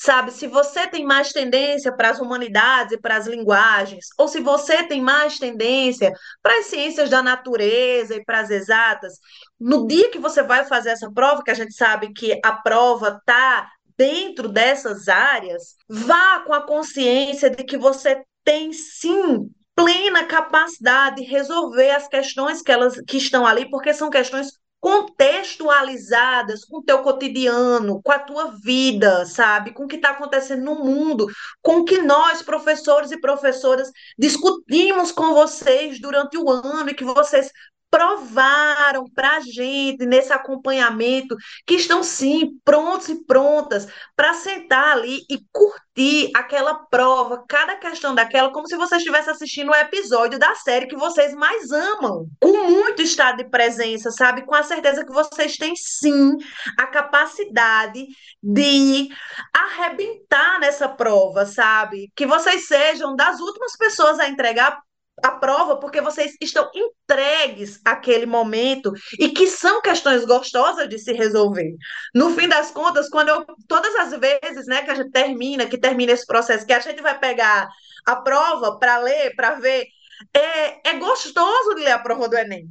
Sabe, 0.00 0.30
se 0.30 0.46
você 0.46 0.86
tem 0.86 1.04
mais 1.04 1.32
tendência 1.32 1.92
para 1.92 2.10
as 2.10 2.20
humanidades 2.20 2.92
e 2.92 3.00
para 3.00 3.16
as 3.16 3.26
linguagens, 3.26 4.06
ou 4.16 4.28
se 4.28 4.40
você 4.40 4.84
tem 4.84 5.00
mais 5.02 5.38
tendência 5.38 6.12
para 6.40 6.56
as 6.60 6.66
ciências 6.66 7.10
da 7.10 7.20
natureza 7.20 8.14
e 8.14 8.24
para 8.24 8.38
as 8.38 8.48
exatas, 8.48 9.14
no 9.58 9.88
dia 9.88 10.08
que 10.08 10.18
você 10.20 10.40
vai 10.40 10.64
fazer 10.64 10.90
essa 10.90 11.10
prova, 11.10 11.42
que 11.42 11.50
a 11.50 11.54
gente 11.54 11.74
sabe 11.74 12.12
que 12.12 12.38
a 12.44 12.52
prova 12.52 13.18
está 13.18 13.68
dentro 13.96 14.48
dessas 14.48 15.08
áreas, 15.08 15.74
vá 15.88 16.44
com 16.46 16.54
a 16.54 16.64
consciência 16.64 17.50
de 17.50 17.64
que 17.64 17.76
você 17.76 18.22
tem 18.44 18.72
sim 18.72 19.50
plena 19.74 20.24
capacidade 20.24 21.16
de 21.16 21.22
resolver 21.24 21.90
as 21.90 22.06
questões 22.06 22.62
que 22.62 22.70
elas 22.70 23.00
que 23.06 23.16
estão 23.16 23.44
ali, 23.44 23.68
porque 23.68 23.92
são 23.92 24.10
questões 24.10 24.52
contextualizadas 24.80 26.64
com 26.64 26.78
o 26.78 26.82
teu 26.82 27.02
cotidiano, 27.02 28.00
com 28.02 28.12
a 28.12 28.18
tua 28.18 28.52
vida, 28.62 29.26
sabe? 29.26 29.72
Com 29.72 29.84
o 29.84 29.88
que 29.88 29.96
está 29.96 30.10
acontecendo 30.10 30.62
no 30.64 30.76
mundo, 30.76 31.26
com 31.62 31.78
o 31.78 31.84
que 31.84 32.00
nós, 32.00 32.42
professores 32.42 33.10
e 33.10 33.20
professoras, 33.20 33.90
discutimos 34.18 35.10
com 35.12 35.34
vocês 35.34 36.00
durante 36.00 36.38
o 36.38 36.48
ano 36.50 36.90
e 36.90 36.94
que 36.94 37.04
vocês 37.04 37.50
provaram 37.90 39.04
para 39.14 39.36
a 39.36 39.40
gente 39.40 40.04
nesse 40.04 40.32
acompanhamento 40.32 41.36
que 41.66 41.74
estão 41.74 42.02
sim 42.02 42.58
prontos 42.64 43.08
e 43.08 43.24
prontas 43.24 43.88
para 44.14 44.34
sentar 44.34 44.96
ali 44.96 45.22
e 45.30 45.38
curtir 45.52 46.30
aquela 46.34 46.74
prova, 46.74 47.44
cada 47.48 47.76
questão 47.76 48.14
daquela, 48.14 48.52
como 48.52 48.68
se 48.68 48.76
você 48.76 48.96
estivesse 48.96 49.30
assistindo 49.30 49.70
um 49.70 49.74
episódio 49.74 50.38
da 50.38 50.54
série 50.54 50.86
que 50.86 50.96
vocês 50.96 51.34
mais 51.34 51.70
amam, 51.70 52.26
com 52.40 52.70
muito 52.70 53.02
estado 53.02 53.38
de 53.38 53.48
presença, 53.48 54.10
sabe? 54.10 54.44
Com 54.44 54.54
a 54.54 54.62
certeza 54.62 55.04
que 55.04 55.12
vocês 55.12 55.56
têm 55.56 55.74
sim 55.74 56.36
a 56.78 56.86
capacidade 56.86 58.06
de 58.42 59.08
arrebentar 59.52 60.60
nessa 60.60 60.88
prova, 60.88 61.46
sabe? 61.46 62.10
Que 62.14 62.26
vocês 62.26 62.66
sejam 62.66 63.16
das 63.16 63.40
últimas 63.40 63.76
pessoas 63.76 64.18
a 64.18 64.28
entregar 64.28 64.80
a 65.24 65.32
prova 65.32 65.76
porque 65.76 66.00
vocês 66.00 66.36
estão 66.40 66.70
entregues 66.74 67.80
àquele 67.84 68.26
momento 68.26 68.92
e 69.18 69.30
que 69.30 69.46
são 69.46 69.80
questões 69.80 70.24
gostosas 70.24 70.88
de 70.88 70.98
se 70.98 71.12
resolver. 71.12 71.74
No 72.14 72.34
fim 72.34 72.48
das 72.48 72.70
contas, 72.70 73.08
quando 73.08 73.28
eu 73.28 73.44
todas 73.66 73.94
as 73.96 74.18
vezes, 74.18 74.66
né, 74.66 74.82
que 74.82 74.90
a 74.90 74.94
gente 74.94 75.10
termina, 75.10 75.66
que 75.66 75.78
termina 75.78 76.12
esse 76.12 76.26
processo, 76.26 76.66
que 76.66 76.72
a 76.72 76.80
gente 76.80 77.02
vai 77.02 77.18
pegar 77.18 77.68
a 78.06 78.16
prova 78.16 78.78
para 78.78 78.98
ler, 78.98 79.34
para 79.34 79.54
ver, 79.56 79.86
é, 80.34 80.90
é 80.90 80.94
gostoso 80.98 81.74
de 81.74 81.82
ler 81.82 81.92
a 81.92 81.98
prova 81.98 82.28
do 82.28 82.36
Enem. 82.36 82.68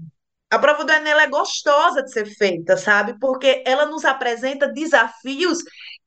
A 0.49 0.57
prova 0.57 0.85
do 0.85 0.91
Enem 0.91 1.11
é 1.11 1.27
gostosa 1.27 2.01
de 2.01 2.09
ser 2.09 2.25
feita, 2.25 2.77
sabe? 2.77 3.19
Porque 3.19 3.61
ela 3.65 3.85
nos 3.85 4.05
apresenta 4.05 4.71
desafios 4.71 5.57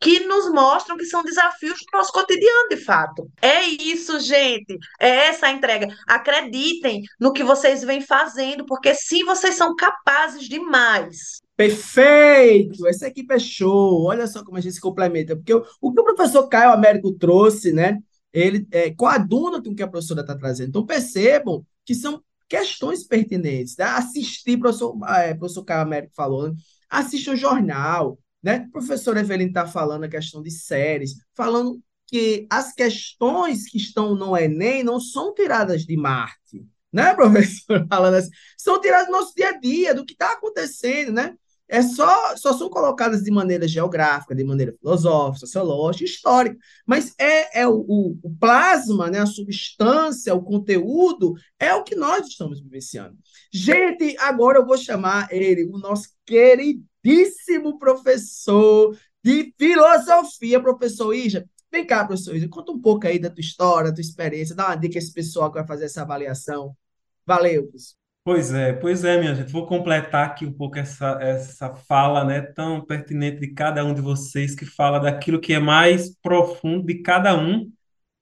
que 0.01 0.21
nos 0.21 0.51
mostram 0.51 0.97
que 0.97 1.05
são 1.05 1.23
desafios 1.23 1.79
do 1.81 1.99
nosso 1.99 2.11
cotidiano, 2.11 2.69
de 2.71 2.79
fato. 2.79 3.29
É 3.43 3.63
isso, 3.65 4.19
gente. 4.19 4.79
É 4.99 5.27
essa 5.29 5.47
a 5.47 5.51
entrega. 5.51 5.95
Acreditem 6.07 7.03
no 7.21 7.35
que 7.35 7.45
vocês 7.45 7.85
vêm 7.85 8.01
fazendo, 8.01 8.65
porque 8.65 8.95
sim, 8.95 9.25
vocês 9.25 9.57
são 9.57 9.77
capazes 9.77 10.49
demais. 10.49 11.43
Perfeito! 11.55 12.87
Essa 12.89 13.09
equipe 13.09 13.35
é 13.35 13.39
show. 13.39 14.07
Olha 14.07 14.27
só 14.27 14.43
como 14.43 14.57
a 14.57 14.61
gente 14.63 14.73
se 14.73 14.81
complementa. 14.81 15.37
Porque 15.37 15.53
o, 15.53 15.67
o 15.83 15.93
que 15.93 16.01
o 16.01 16.05
professor 16.05 16.49
Caio 16.49 16.73
Américo 16.73 17.13
trouxe, 17.13 17.73
né? 17.73 17.99
Ele 18.33 18.67
é, 18.71 18.91
coaduna 18.95 19.63
com 19.63 19.69
o 19.69 19.75
que 19.75 19.83
a 19.83 19.89
professora 19.89 20.23
está 20.23 20.35
trazendo. 20.35 20.71
Então, 20.71 20.87
percebam 20.87 21.63
que 21.85 21.95
são 21.95 22.23
questões 22.51 23.05
pertinentes. 23.05 23.77
Né? 23.77 23.85
Assistir, 23.85 24.59
professor, 24.59 24.99
é, 25.09 25.33
professor 25.33 25.65
Caio 25.65 25.83
Américo 25.83 26.13
falou, 26.15 26.51
né? 26.51 26.57
assista 26.91 27.31
o 27.31 27.37
jornal, 27.37 28.19
né? 28.43 28.67
O 28.69 28.73
professor 28.73 29.17
Evelyn 29.17 29.49
está 29.49 29.67
falando 29.67 30.05
a 30.05 30.09
questão 30.09 30.43
de 30.43 30.51
séries, 30.51 31.15
falando 31.35 31.81
que 32.07 32.47
as 32.51 32.73
questões 32.73 33.69
que 33.69 33.79
estão 33.79 34.17
no 34.17 34.37
Enem 34.37 34.83
não 34.83 34.99
são 34.99 35.33
tiradas 35.33 35.85
de 35.85 35.97
Marte, 35.97 36.67
né, 36.93 37.15
professor? 37.15 37.87
Falando 37.89 38.15
assim, 38.15 38.31
são 38.59 38.81
tiradas 38.81 39.07
do 39.07 39.13
nosso 39.13 39.33
dia 39.35 39.51
a 39.51 39.59
dia, 39.59 39.95
do 39.95 40.05
que 40.05 40.15
está 40.15 40.33
acontecendo, 40.33 41.13
né? 41.13 41.35
É 41.71 41.83
só, 41.83 42.37
só 42.37 42.53
são 42.53 42.69
colocadas 42.69 43.23
de 43.23 43.31
maneira 43.31 43.67
geográfica, 43.69 44.35
de 44.35 44.43
maneira 44.43 44.75
filosófica, 44.77 45.47
sociológica, 45.47 46.05
histórica, 46.05 46.57
mas 46.85 47.15
é, 47.17 47.61
é 47.61 47.69
o, 47.69 48.19
o, 48.23 48.37
plasma, 48.41 49.09
né, 49.09 49.21
a 49.21 49.27
substância, 49.27 50.35
o 50.35 50.43
conteúdo, 50.43 51.35
é 51.61 51.73
o 51.73 51.85
que 51.85 51.95
nós 51.95 52.27
estamos 52.27 52.61
vivenciando. 52.61 53.17
Gente, 53.53 54.17
agora 54.19 54.59
eu 54.59 54.67
vou 54.67 54.77
chamar 54.77 55.29
ele, 55.31 55.65
o 55.67 55.79
nosso 55.79 56.09
queridíssimo 56.27 57.79
professor 57.79 58.99
de 59.23 59.55
filosofia, 59.57 60.61
professor 60.61 61.15
Ija. 61.15 61.49
Vem 61.71 61.87
cá, 61.87 62.05
professor 62.05 62.35
Ija, 62.35 62.49
conta 62.49 62.73
um 62.73 62.81
pouco 62.81 63.07
aí 63.07 63.21
da 63.21 63.31
tua 63.31 63.41
história, 63.41 63.91
da 63.91 63.95
tua 63.95 64.03
experiência, 64.03 64.57
dá 64.57 64.67
uma 64.67 64.75
dica 64.75 64.99
a 64.99 65.01
esse 65.01 65.13
pessoal 65.13 65.53
que 65.53 65.59
vai 65.59 65.67
fazer 65.67 65.85
essa 65.85 66.03
avaliação. 66.03 66.77
Valeu, 67.25 67.63
professor. 67.63 68.00
Pois 68.31 68.53
é, 68.53 68.73
pois 68.73 69.03
é, 69.05 69.19
minha 69.19 69.35
gente. 69.35 69.51
Vou 69.51 69.67
completar 69.67 70.25
aqui 70.25 70.47
um 70.47 70.53
pouco 70.53 70.79
essa, 70.79 71.19
essa 71.21 71.75
fala, 71.75 72.25
né, 72.25 72.41
tão 72.41 72.81
pertinente 72.81 73.41
de 73.41 73.49
cada 73.53 73.85
um 73.85 73.93
de 73.93 74.01
vocês, 74.01 74.55
que 74.55 74.65
fala 74.65 75.01
daquilo 75.01 75.41
que 75.41 75.53
é 75.53 75.59
mais 75.59 76.15
profundo 76.23 76.87
de 76.87 77.03
cada 77.03 77.37
um, 77.37 77.69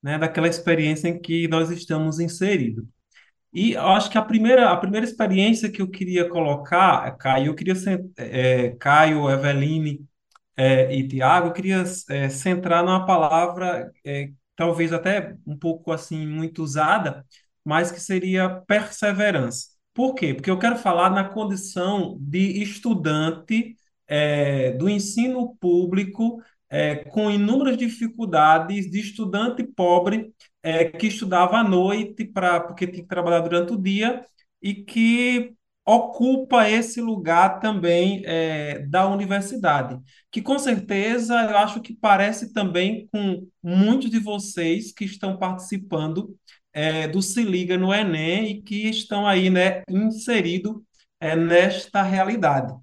né, 0.01 0.17
daquela 0.17 0.47
experiência 0.47 1.07
em 1.09 1.21
que 1.21 1.47
nós 1.47 1.69
estamos 1.69 2.19
inseridos. 2.19 2.83
E 3.53 3.73
eu 3.73 3.87
acho 3.89 4.09
que 4.11 4.17
a 4.17 4.23
primeira, 4.23 4.71
a 4.71 4.77
primeira 4.77 5.05
experiência 5.05 5.71
que 5.71 5.81
eu 5.81 5.89
queria 5.89 6.29
colocar, 6.29 7.11
Caio, 7.17 7.47
eu 7.47 7.55
queria, 7.55 7.75
é, 8.17 8.71
Caio, 8.79 9.29
Eveline 9.29 10.05
é, 10.57 10.95
e 10.95 11.07
Tiago, 11.07 11.49
eu 11.49 11.53
queria 11.53 11.83
é, 12.09 12.29
centrar 12.29 12.83
numa 12.83 13.05
palavra, 13.05 13.91
é, 14.05 14.31
talvez 14.55 14.93
até 14.93 15.35
um 15.47 15.57
pouco 15.57 15.91
assim, 15.91 16.27
muito 16.27 16.63
usada, 16.63 17.25
mas 17.65 17.91
que 17.91 17.99
seria 18.01 18.49
perseverança. 18.67 19.68
Por 19.93 20.13
quê? 20.15 20.33
Porque 20.33 20.49
eu 20.49 20.59
quero 20.59 20.77
falar 20.77 21.09
na 21.09 21.23
condição 21.29 22.17
de 22.21 22.61
estudante 22.61 23.75
é, 24.07 24.71
do 24.73 24.89
ensino 24.89 25.55
público 25.59 26.41
é, 26.69 26.95
com 26.95 27.29
inúmeras 27.29 27.77
dificuldades, 27.77 28.89
de 28.89 28.99
estudante 28.99 29.63
pobre 29.63 30.31
é, 30.63 30.85
que 30.85 31.07
estudava 31.07 31.57
à 31.57 31.63
noite 31.63 32.23
pra, 32.25 32.59
porque 32.59 32.87
tinha 32.87 33.01
que 33.03 33.07
trabalhar 33.09 33.41
durante 33.41 33.73
o 33.73 33.81
dia 33.81 34.23
e 34.61 34.73
que 34.75 35.53
ocupa 35.85 36.69
esse 36.69 37.01
lugar 37.01 37.59
também 37.59 38.21
é, 38.25 38.79
da 38.87 39.07
universidade, 39.07 39.99
que 40.31 40.39
com 40.41 40.59
certeza 40.59 41.33
eu 41.49 41.57
acho 41.57 41.81
que 41.81 41.95
parece 41.95 42.53
também 42.53 43.07
com 43.11 43.47
muitos 43.63 44.11
de 44.11 44.19
vocês 44.19 44.91
que 44.93 45.05
estão 45.05 45.35
participando 45.37 46.37
é, 46.73 47.07
do 47.07 47.21
Se 47.21 47.43
Liga 47.43 47.77
no 47.77 47.93
Enem 47.93 48.51
e 48.51 48.61
que 48.61 48.89
estão 48.89 49.27
aí, 49.27 49.49
né, 49.49 49.83
inseridos 49.89 50.75
é, 51.19 51.35
nesta 51.35 52.01
realidade. 52.01 52.73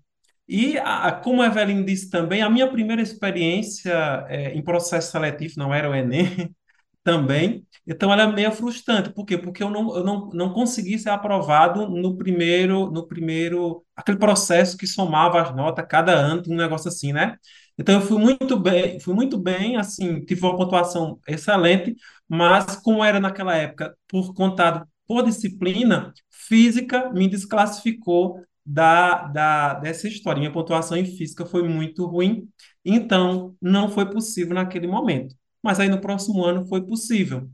E, 0.48 0.78
a, 0.78 1.10
como 1.12 1.42
a 1.42 1.46
Evelyn 1.46 1.84
disse 1.84 2.08
também, 2.10 2.42
a 2.42 2.50
minha 2.50 2.70
primeira 2.70 3.02
experiência 3.02 3.92
é, 4.28 4.52
em 4.54 4.62
processo 4.62 5.10
seletivo 5.10 5.54
não 5.56 5.74
era 5.74 5.90
o 5.90 5.94
Enem 5.94 6.54
também, 7.02 7.66
então 7.86 8.12
ela 8.12 8.22
é 8.24 8.26
meio 8.32 8.52
frustrante. 8.52 9.12
Por 9.12 9.24
quê? 9.24 9.38
Porque 9.38 9.62
eu 9.62 9.70
não, 9.70 9.96
eu 9.96 10.04
não, 10.04 10.28
não 10.30 10.52
consegui 10.52 10.98
ser 10.98 11.10
aprovado 11.10 11.88
no 11.88 12.16
primeiro, 12.16 12.90
no 12.90 13.06
primeiro, 13.06 13.84
aquele 13.96 14.18
processo 14.18 14.76
que 14.76 14.86
somava 14.86 15.40
as 15.42 15.54
notas 15.54 15.86
cada 15.88 16.12
ano, 16.12 16.42
um 16.48 16.56
negócio 16.56 16.88
assim, 16.88 17.12
né? 17.12 17.36
Então 17.78 17.96
eu 17.96 18.00
fui 18.00 18.18
muito 18.18 18.58
bem, 18.58 18.98
fui 19.00 19.14
muito 19.14 19.38
bem, 19.38 19.76
assim, 19.76 20.24
tive 20.24 20.42
uma 20.42 20.56
pontuação 20.56 21.20
excelente, 21.28 21.94
mas 22.28 22.76
como 22.76 23.04
era 23.04 23.20
naquela 23.20 23.54
época, 23.54 23.96
por 24.08 24.34
contado 24.34 24.86
por 25.06 25.22
disciplina, 25.24 26.12
física 26.30 27.12
me 27.12 27.28
desclassificou 27.28 28.40
da, 28.64 29.26
da, 29.28 29.74
dessa 29.74 30.08
história. 30.08 30.40
Minha 30.40 30.52
pontuação 30.52 30.96
em 30.96 31.04
física 31.06 31.46
foi 31.46 31.62
muito 31.68 32.04
ruim, 32.06 32.48
então 32.84 33.54
não 33.60 33.88
foi 33.88 34.10
possível 34.10 34.54
naquele 34.54 34.86
momento. 34.88 35.34
Mas 35.62 35.78
aí 35.78 35.88
no 35.88 36.00
próximo 36.00 36.44
ano 36.44 36.66
foi 36.66 36.84
possível. 36.84 37.48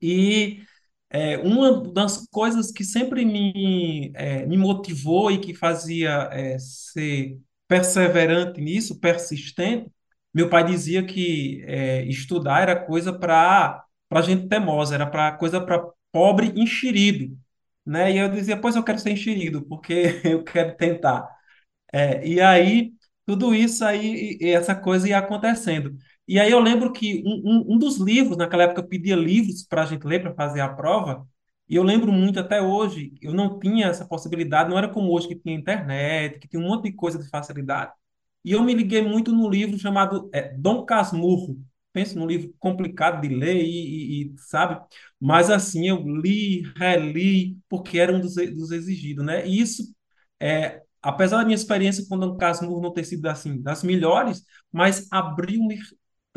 E 0.00 0.60
é, 1.10 1.38
uma 1.38 1.82
das 1.92 2.26
coisas 2.30 2.70
que 2.72 2.84
sempre 2.84 3.24
me, 3.24 4.12
é, 4.14 4.46
me 4.46 4.56
motivou 4.56 5.30
e 5.30 5.38
que 5.40 5.54
fazia 5.54 6.28
é, 6.32 6.58
ser 6.58 7.38
perseverante 7.68 8.60
nisso, 8.60 8.98
persistente, 9.00 9.90
meu 10.34 10.48
pai 10.50 10.64
dizia 10.64 11.04
que 11.04 11.62
é, 11.66 12.04
estudar 12.06 12.62
era 12.62 12.76
coisa 12.86 13.12
para 13.18 13.84
para 14.08 14.22
gente 14.22 14.48
temosa, 14.48 14.94
era 14.94 15.06
para 15.06 15.32
coisa 15.36 15.60
para 15.60 15.84
pobre 16.10 16.52
enxerido, 16.56 17.36
né? 17.84 18.10
E 18.12 18.18
eu 18.18 18.28
dizia, 18.30 18.58
pois 18.60 18.74
eu 18.76 18.82
quero 18.84 18.98
ser 18.98 19.10
enxerido, 19.10 19.62
porque 19.66 20.20
eu 20.24 20.42
quero 20.44 20.76
tentar. 20.76 21.28
É, 21.92 22.26
e 22.26 22.40
aí 22.40 22.92
tudo 23.26 23.54
isso 23.54 23.84
aí, 23.84 24.38
essa 24.42 24.74
coisa 24.74 25.08
ia 25.08 25.18
acontecendo. 25.18 25.96
E 26.26 26.38
aí 26.40 26.50
eu 26.50 26.60
lembro 26.60 26.92
que 26.92 27.22
um, 27.26 27.72
um, 27.72 27.74
um 27.74 27.78
dos 27.78 27.98
livros, 27.98 28.36
naquela 28.36 28.64
época 28.64 28.80
eu 28.80 28.88
pedia 28.88 29.16
livros 29.16 29.64
para 29.64 29.82
a 29.82 29.86
gente 29.86 30.06
ler 30.06 30.22
para 30.22 30.34
fazer 30.34 30.60
a 30.60 30.68
prova, 30.68 31.26
e 31.68 31.76
eu 31.76 31.82
lembro 31.82 32.12
muito 32.12 32.40
até 32.40 32.62
hoje, 32.62 33.12
eu 33.20 33.34
não 33.34 33.58
tinha 33.58 33.86
essa 33.88 34.06
possibilidade, 34.06 34.70
não 34.70 34.78
era 34.78 34.88
como 34.88 35.12
hoje 35.12 35.28
que 35.28 35.36
tinha 35.36 35.54
internet, 35.54 36.38
que 36.38 36.48
tinha 36.48 36.60
um 36.62 36.66
monte 36.66 36.84
de 36.84 36.92
coisa 36.92 37.18
de 37.18 37.28
facilidade. 37.28 37.92
E 38.44 38.52
eu 38.52 38.62
me 38.62 38.72
liguei 38.74 39.02
muito 39.02 39.32
no 39.32 39.48
livro 39.50 39.78
chamado 39.78 40.30
é, 40.32 40.54
Dom 40.56 40.84
Casmurro. 40.86 41.58
Penso 41.92 42.18
num 42.18 42.26
livro 42.26 42.54
complicado 42.58 43.20
de 43.20 43.28
ler 43.28 43.56
e, 43.56 44.22
e, 44.22 44.34
e, 44.34 44.34
sabe? 44.38 44.80
Mas 45.20 45.50
assim, 45.50 45.88
eu 45.88 45.96
li, 45.98 46.62
reli, 46.76 47.58
porque 47.68 47.98
era 47.98 48.12
um 48.12 48.20
dos, 48.20 48.34
dos 48.36 48.70
exigidos, 48.70 49.24
né? 49.24 49.46
E 49.46 49.60
isso, 49.60 49.82
é, 50.40 50.82
apesar 51.02 51.38
da 51.38 51.44
minha 51.44 51.54
experiência 51.54 52.06
com 52.08 52.18
Dom 52.18 52.36
Casmurro 52.36 52.80
não 52.80 52.92
ter 52.92 53.04
sido 53.04 53.26
assim, 53.26 53.60
das 53.60 53.82
melhores, 53.82 54.42
mas 54.72 55.06
abriu-me 55.10 55.78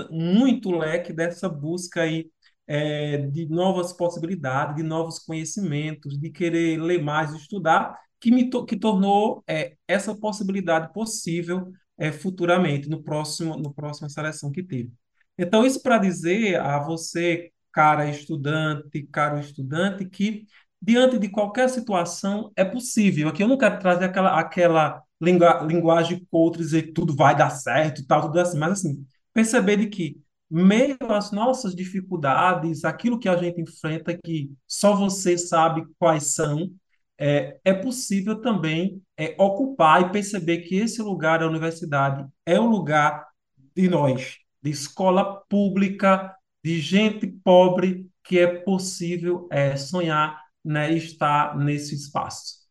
muito 0.09 0.71
leque 0.71 1.13
dessa 1.13 1.47
busca 1.49 2.01
aí 2.01 2.29
é, 2.67 3.17
de 3.17 3.47
novas 3.47 3.93
possibilidades, 3.93 4.75
de 4.75 4.83
novos 4.83 5.19
conhecimentos, 5.19 6.19
de 6.19 6.29
querer 6.29 6.81
ler 6.81 7.01
mais, 7.01 7.33
estudar, 7.33 7.97
que 8.19 8.31
me 8.31 8.49
to 8.49 8.65
que 8.65 8.77
tornou 8.77 9.43
é, 9.47 9.75
essa 9.87 10.15
possibilidade 10.15 10.93
possível 10.93 11.71
é, 11.97 12.11
futuramente, 12.11 12.89
no 12.89 13.01
próximo, 13.03 13.57
no 13.57 13.73
próxima 13.73 14.09
seleção 14.09 14.51
que 14.51 14.63
teve. 14.63 14.91
Então, 15.37 15.65
isso 15.65 15.81
para 15.81 15.97
dizer 15.97 16.59
a 16.59 16.79
você, 16.79 17.51
cara 17.71 18.09
estudante, 18.09 19.03
caro 19.11 19.39
estudante, 19.39 20.05
que 20.05 20.45
diante 20.81 21.17
de 21.17 21.29
qualquer 21.29 21.69
situação 21.69 22.51
é 22.55 22.65
possível. 22.65 23.29
Aqui 23.29 23.43
eu 23.43 23.47
não 23.47 23.57
quero 23.57 23.79
trazer 23.79 24.05
aquela, 24.05 24.39
aquela 24.39 25.01
lingu 25.21 25.45
linguagem 25.67 26.25
contra 26.29 26.61
dizer 26.61 26.83
que 26.83 26.91
tudo 26.91 27.15
vai 27.15 27.35
dar 27.35 27.51
certo, 27.51 28.05
tal, 28.05 28.21
tudo 28.23 28.39
assim, 28.39 28.57
mas 28.57 28.71
assim, 28.73 29.05
perceber 29.33 29.77
de 29.77 29.87
que 29.87 30.17
meio 30.51 30.97
às 31.09 31.31
nossas 31.31 31.73
dificuldades, 31.73 32.83
aquilo 32.83 33.17
que 33.17 33.29
a 33.29 33.37
gente 33.37 33.61
enfrenta, 33.61 34.17
que 34.21 34.51
só 34.67 34.93
você 34.93 35.37
sabe 35.37 35.85
quais 35.97 36.33
são, 36.33 36.69
é, 37.17 37.57
é 37.63 37.73
possível 37.73 38.41
também 38.41 39.01
é, 39.15 39.33
ocupar 39.39 40.01
e 40.01 40.11
perceber 40.11 40.57
que 40.61 40.75
esse 40.75 41.01
lugar, 41.01 41.41
a 41.41 41.47
universidade, 41.47 42.27
é 42.45 42.59
o 42.59 42.65
lugar 42.65 43.25
de 43.73 43.87
nós, 43.87 44.39
de 44.61 44.71
escola 44.71 45.41
pública, 45.47 46.35
de 46.63 46.81
gente 46.81 47.27
pobre, 47.27 48.09
que 48.23 48.37
é 48.37 48.47
possível 48.47 49.47
é, 49.49 49.77
sonhar 49.77 50.41
né, 50.63 50.91
estar 50.93 51.57
nesse 51.57 51.95
espaço. 51.95 52.61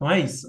Não 0.00 0.10
é 0.10 0.20
isso? 0.20 0.48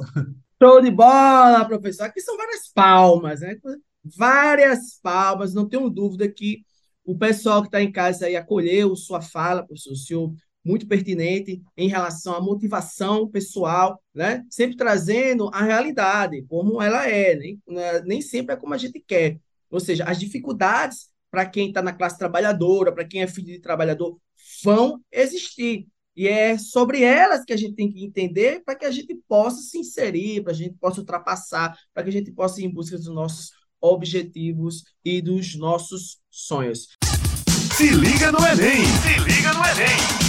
Show 0.62 0.82
de 0.82 0.90
bola, 0.90 1.66
professor. 1.66 2.06
Aqui 2.06 2.22
são 2.22 2.36
várias 2.38 2.70
palmas, 2.70 3.42
né? 3.42 3.58
Várias 4.04 5.00
palmas, 5.02 5.54
não 5.54 5.68
tenho 5.68 5.90
dúvida 5.90 6.28
que 6.30 6.64
o 7.06 7.18
pessoal 7.18 7.62
que 7.62 7.68
está 7.68 7.82
em 7.82 7.92
casa 7.92 8.26
aí 8.26 8.36
acolheu 8.36 8.96
sua 8.96 9.22
fala, 9.22 9.66
professor, 9.66 9.92
o 9.92 9.96
senhor 9.96 10.34
muito 10.64 10.88
pertinente 10.88 11.62
em 11.76 11.90
relação 11.90 12.36
à 12.36 12.42
motivação 12.42 13.28
pessoal, 13.28 14.02
né? 14.14 14.46
Sempre 14.50 14.78
trazendo 14.78 15.50
a 15.54 15.62
realidade, 15.62 16.42
como 16.44 16.82
ela 16.82 17.08
é, 17.08 17.36
nem, 17.36 17.62
né? 17.68 18.02
nem 18.02 18.22
sempre 18.22 18.56
é 18.56 18.58
como 18.58 18.74
a 18.74 18.78
gente 18.78 19.04
quer. 19.06 19.40
Ou 19.70 19.80
seja, 19.80 20.06
as 20.06 20.20
dificuldades 20.20 21.10
para 21.30 21.46
quem 21.48 21.70
está 21.70 21.82
na 21.82 21.92
classe 21.92 22.18
trabalhadora, 22.18 22.94
para 22.94 23.06
quem 23.06 23.24
é 23.24 23.28
filho 23.28 23.48
de 23.48 23.60
trabalhador, 23.60 24.18
vão 24.64 25.02
existir. 25.12 25.88
E 26.16 26.28
é 26.28 26.60
sobre 26.60 27.02
elas 27.02 27.44
que 27.44 27.52
a 27.52 27.58
gente 27.58 27.74
tem 27.74 27.92
que 27.92 28.06
entender 28.06 28.62
para 28.64 28.76
que 28.76 28.86
a 28.86 28.92
gente 28.92 29.16
possa 29.28 29.62
se 29.64 29.80
inserir, 29.80 30.44
para 30.44 30.52
a 30.52 30.56
gente 30.56 30.76
possa 30.76 31.00
ultrapassar, 31.00 31.76
para 31.92 32.04
que 32.04 32.10
a 32.10 32.12
gente 32.14 32.32
possa 32.32 32.62
ir 32.62 32.66
em 32.66 32.70
busca 32.72 32.98
dos 32.98 33.08
nossos 33.08 33.52
objetivos 33.84 34.86
e 35.04 35.22
dos 35.22 35.56
nossos 35.56 36.20
sonhos. 36.32 36.88
Se 37.76 37.90
liga 37.90 38.32
no 38.32 38.40
Enem! 38.40 38.86
Se 38.86 39.20
liga 39.20 39.54
no 39.54 39.60
Enem! 39.60 40.24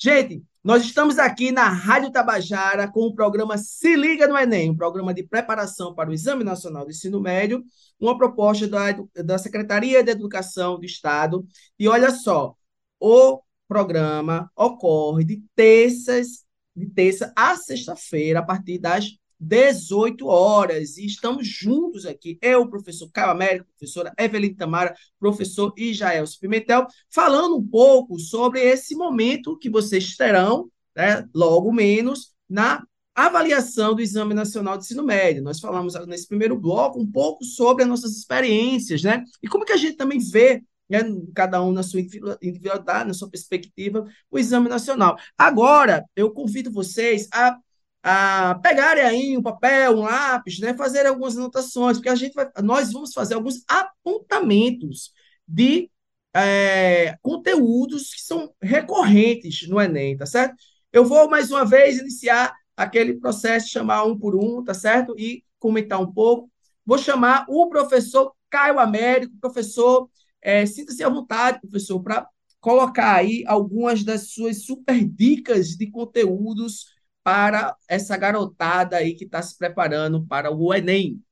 Gente, 0.00 0.44
nós 0.62 0.84
estamos 0.84 1.18
aqui 1.18 1.50
na 1.50 1.68
Rádio 1.68 2.12
Tabajara 2.12 2.86
com 2.86 3.00
o 3.00 3.14
programa 3.14 3.58
Se 3.58 3.96
Liga 3.96 4.28
no 4.28 4.38
Enem, 4.38 4.70
um 4.70 4.76
programa 4.76 5.12
de 5.12 5.24
preparação 5.24 5.92
para 5.92 6.08
o 6.08 6.12
Exame 6.12 6.44
Nacional 6.44 6.84
do 6.84 6.90
Ensino 6.92 7.20
Médio, 7.20 7.64
uma 7.98 8.16
proposta 8.16 8.68
da, 8.68 8.92
da 9.24 9.38
Secretaria 9.38 10.04
de 10.04 10.12
Educação 10.12 10.78
do 10.78 10.84
Estado. 10.84 11.44
E 11.76 11.88
olha 11.88 12.12
só, 12.12 12.54
o 13.00 13.40
programa 13.66 14.50
ocorre 14.54 15.24
de 15.24 15.42
terças, 15.56 16.44
de 16.76 16.86
terça 16.86 17.32
a 17.34 17.56
sexta-feira, 17.56 18.38
a 18.38 18.44
partir 18.44 18.78
das 18.78 19.18
18 19.38 20.26
horas. 20.26 20.96
E 20.96 21.06
estamos 21.06 21.46
juntos 21.46 22.06
aqui. 22.06 22.38
Eu, 22.42 22.68
professor 22.68 23.10
Caio 23.12 23.30
Américo, 23.30 23.68
professora 23.78 24.12
Evelyn 24.18 24.54
Tamara, 24.54 24.94
professor 25.18 25.72
Ijael 25.76 26.24
Pimentel, 26.40 26.86
falando 27.10 27.56
um 27.56 27.66
pouco 27.66 28.18
sobre 28.18 28.60
esse 28.60 28.94
momento 28.94 29.58
que 29.58 29.70
vocês 29.70 30.16
terão, 30.16 30.70
né, 30.96 31.26
logo 31.34 31.72
menos, 31.72 32.32
na 32.48 32.82
avaliação 33.14 33.94
do 33.94 34.00
Exame 34.00 34.32
Nacional 34.32 34.78
de 34.78 34.84
Ensino 34.84 35.02
Médio. 35.02 35.42
Nós 35.42 35.58
falamos 35.58 35.94
nesse 36.06 36.28
primeiro 36.28 36.56
bloco 36.56 37.00
um 37.00 37.10
pouco 37.10 37.44
sobre 37.44 37.82
as 37.82 37.88
nossas 37.88 38.16
experiências, 38.16 39.02
né? 39.02 39.24
E 39.42 39.48
como 39.48 39.64
que 39.64 39.72
a 39.72 39.76
gente 39.76 39.96
também 39.96 40.20
vê 40.20 40.62
né, 40.88 41.00
cada 41.34 41.62
um 41.62 41.72
na 41.72 41.82
sua 41.82 42.00
individualidade, 42.00 43.08
na 43.08 43.14
sua 43.14 43.28
perspectiva, 43.28 44.06
o 44.30 44.38
exame 44.38 44.68
nacional. 44.68 45.16
Agora, 45.36 46.04
eu 46.16 46.30
convido 46.30 46.72
vocês 46.72 47.28
a, 47.32 47.58
a 48.02 48.54
pegarem 48.62 49.04
aí 49.04 49.36
um 49.36 49.42
papel, 49.42 49.96
um 49.96 50.02
lápis, 50.02 50.58
né, 50.58 50.74
fazer 50.74 51.06
algumas 51.06 51.36
anotações, 51.36 51.96
porque 51.96 52.08
a 52.08 52.14
gente 52.14 52.34
vai, 52.34 52.48
nós 52.62 52.92
vamos 52.92 53.12
fazer 53.12 53.34
alguns 53.34 53.62
apontamentos 53.68 55.12
de 55.46 55.90
é, 56.34 57.16
conteúdos 57.22 58.14
que 58.14 58.22
são 58.22 58.52
recorrentes 58.62 59.68
no 59.68 59.80
Enem, 59.80 60.16
tá 60.16 60.26
certo? 60.26 60.54
Eu 60.92 61.04
vou 61.04 61.28
mais 61.28 61.50
uma 61.50 61.64
vez 61.64 61.98
iniciar 61.98 62.54
aquele 62.76 63.14
processo, 63.14 63.68
chamar 63.68 64.04
um 64.04 64.16
por 64.18 64.36
um, 64.36 64.62
tá 64.62 64.74
certo? 64.74 65.14
E 65.18 65.42
comentar 65.58 66.00
um 66.00 66.12
pouco. 66.12 66.50
Vou 66.86 66.98
chamar 66.98 67.44
o 67.48 67.68
professor 67.68 68.32
Caio 68.48 68.78
Américo, 68.78 69.34
professor, 69.40 70.08
é, 70.40 70.64
sinta-se 70.64 71.02
à 71.02 71.08
vontade, 71.08 71.60
professor, 71.60 72.00
para 72.00 72.26
colocar 72.60 73.16
aí 73.16 73.44
algumas 73.46 74.02
das 74.02 74.30
suas 74.30 74.64
super 74.64 75.04
dicas 75.04 75.76
de 75.76 75.90
conteúdos 75.90 76.86
para 77.28 77.76
essa 77.86 78.16
garotada 78.16 78.96
aí 78.96 79.14
que 79.14 79.24
está 79.24 79.42
se 79.42 79.54
preparando 79.58 80.24
para 80.24 80.50
o 80.50 80.72
Enem. 80.72 81.22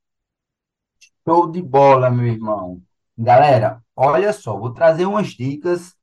Show 1.26 1.50
de 1.50 1.62
bola, 1.62 2.10
meu 2.10 2.26
irmão. 2.26 2.82
Galera, 3.16 3.82
olha 3.96 4.30
só, 4.34 4.58
vou 4.58 4.74
trazer 4.74 5.06
umas 5.06 5.28
dicas 5.28 5.96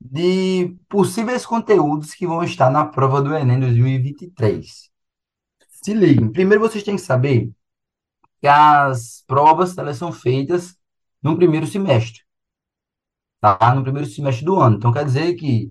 de 0.00 0.74
possíveis 0.88 1.44
conteúdos 1.44 2.14
que 2.14 2.26
vão 2.26 2.42
estar 2.42 2.70
na 2.70 2.86
prova 2.86 3.20
do 3.20 3.36
Enem 3.36 3.60
2023. 3.60 4.90
Se 5.68 5.92
liguem, 5.92 6.32
primeiro 6.32 6.62
vocês 6.62 6.82
têm 6.82 6.96
que 6.96 7.02
saber 7.02 7.52
que 8.40 8.48
as 8.48 9.22
provas 9.26 9.76
elas 9.76 9.98
são 9.98 10.10
feitas 10.10 10.74
no 11.22 11.36
primeiro 11.36 11.66
semestre, 11.66 12.22
tá? 13.42 13.74
No 13.74 13.82
primeiro 13.82 14.08
semestre 14.08 14.42
do 14.42 14.58
ano. 14.58 14.78
Então 14.78 14.90
quer 14.90 15.04
dizer 15.04 15.34
que 15.34 15.70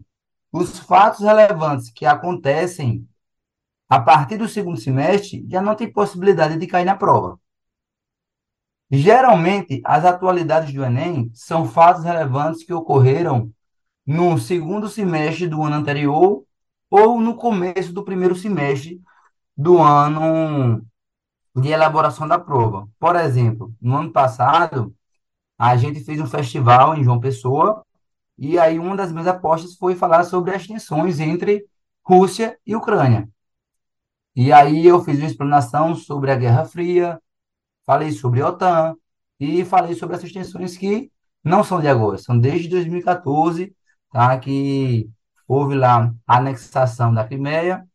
os 0.51 0.77
fatos 0.77 1.21
relevantes 1.21 1.89
que 1.89 2.05
acontecem 2.05 3.09
a 3.93 4.01
partir 4.01 4.37
do 4.37 4.47
segundo 4.49 4.79
semestre 4.79 5.45
já 5.47 5.61
não 5.61 5.75
tem 5.75 5.91
possibilidade 5.91 6.57
de 6.57 6.65
cair 6.65 6.83
na 6.83 6.95
prova. 6.95 7.39
Geralmente, 8.89 9.81
as 9.85 10.03
atualidades 10.03 10.73
do 10.73 10.83
Enem 10.83 11.29
são 11.35 11.67
fatos 11.67 12.03
relevantes 12.03 12.63
que 12.63 12.73
ocorreram 12.73 13.53
no 14.03 14.39
segundo 14.39 14.89
semestre 14.89 15.47
do 15.47 15.61
ano 15.61 15.75
anterior 15.75 16.43
ou 16.89 17.21
no 17.21 17.35
começo 17.35 17.93
do 17.93 18.03
primeiro 18.03 18.35
semestre 18.35 18.99
do 19.55 19.77
ano 19.77 20.83
de 21.55 21.69
elaboração 21.69 22.27
da 22.27 22.39
prova. 22.39 22.89
Por 22.99 23.15
exemplo, 23.15 23.75
no 23.79 23.95
ano 23.95 24.11
passado, 24.11 24.91
a 25.55 25.77
gente 25.77 26.03
fez 26.03 26.19
um 26.19 26.25
festival 26.25 26.95
em 26.95 27.03
João 27.03 27.19
Pessoa 27.19 27.85
e 28.39 28.57
aí 28.57 28.79
uma 28.79 28.95
das 28.95 29.11
minhas 29.11 29.27
apostas 29.27 29.75
foi 29.75 29.93
falar 29.95 30.23
sobre 30.23 30.49
as 30.55 30.65
tensões 30.65 31.19
entre 31.19 31.63
Rússia 32.03 32.57
e 32.65 32.75
Ucrânia. 32.75 33.29
E 34.35 34.51
aí 34.51 34.85
eu 34.85 35.03
fiz 35.03 35.19
uma 35.19 35.27
explanação 35.27 35.95
sobre 35.95 36.31
a 36.31 36.35
Guerra 36.35 36.65
Fria, 36.65 37.21
falei 37.85 38.11
sobre 38.11 38.41
a 38.41 38.49
OTAN 38.49 38.95
e 39.39 39.63
falei 39.65 39.95
sobre 39.95 40.15
essas 40.15 40.31
tensões 40.31 40.77
que 40.77 41.11
não 41.43 41.63
são 41.63 41.79
de 41.81 41.87
agora, 41.87 42.17
são 42.17 42.37
desde 42.37 42.69
2014, 42.69 43.75
tá? 44.11 44.37
Que 44.39 45.09
houve 45.47 45.75
lá 45.75 46.13
a 46.25 46.37
anexação 46.37 47.13
da 47.13 47.25
Crimeia 47.25 47.85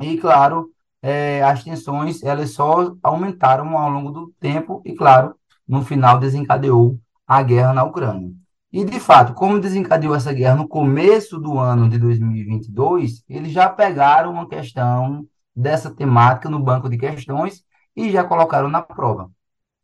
e, 0.00 0.16
claro, 0.18 0.70
é, 1.02 1.42
as 1.42 1.64
tensões 1.64 2.22
elas 2.22 2.50
só 2.52 2.94
aumentaram 3.02 3.76
ao 3.76 3.90
longo 3.90 4.10
do 4.10 4.32
tempo 4.40 4.82
e, 4.84 4.94
claro, 4.94 5.34
no 5.66 5.84
final 5.84 6.18
desencadeou 6.18 6.98
a 7.26 7.42
guerra 7.42 7.72
na 7.72 7.84
Ucrânia. 7.84 8.32
E, 8.72 8.84
de 8.84 9.00
fato, 9.00 9.34
como 9.34 9.58
desencadeou 9.60 10.14
essa 10.14 10.32
guerra 10.32 10.56
no 10.56 10.68
começo 10.68 11.38
do 11.38 11.58
ano 11.58 11.88
de 11.88 11.98
2022, 11.98 13.24
eles 13.28 13.52
já 13.52 13.68
pegaram 13.68 14.30
uma 14.32 14.48
questão 14.48 15.26
dessa 15.58 15.92
temática 15.92 16.48
no 16.48 16.60
banco 16.60 16.88
de 16.88 16.96
questões 16.96 17.64
e 17.96 18.12
já 18.12 18.22
colocaram 18.22 18.68
na 18.68 18.80
prova. 18.80 19.30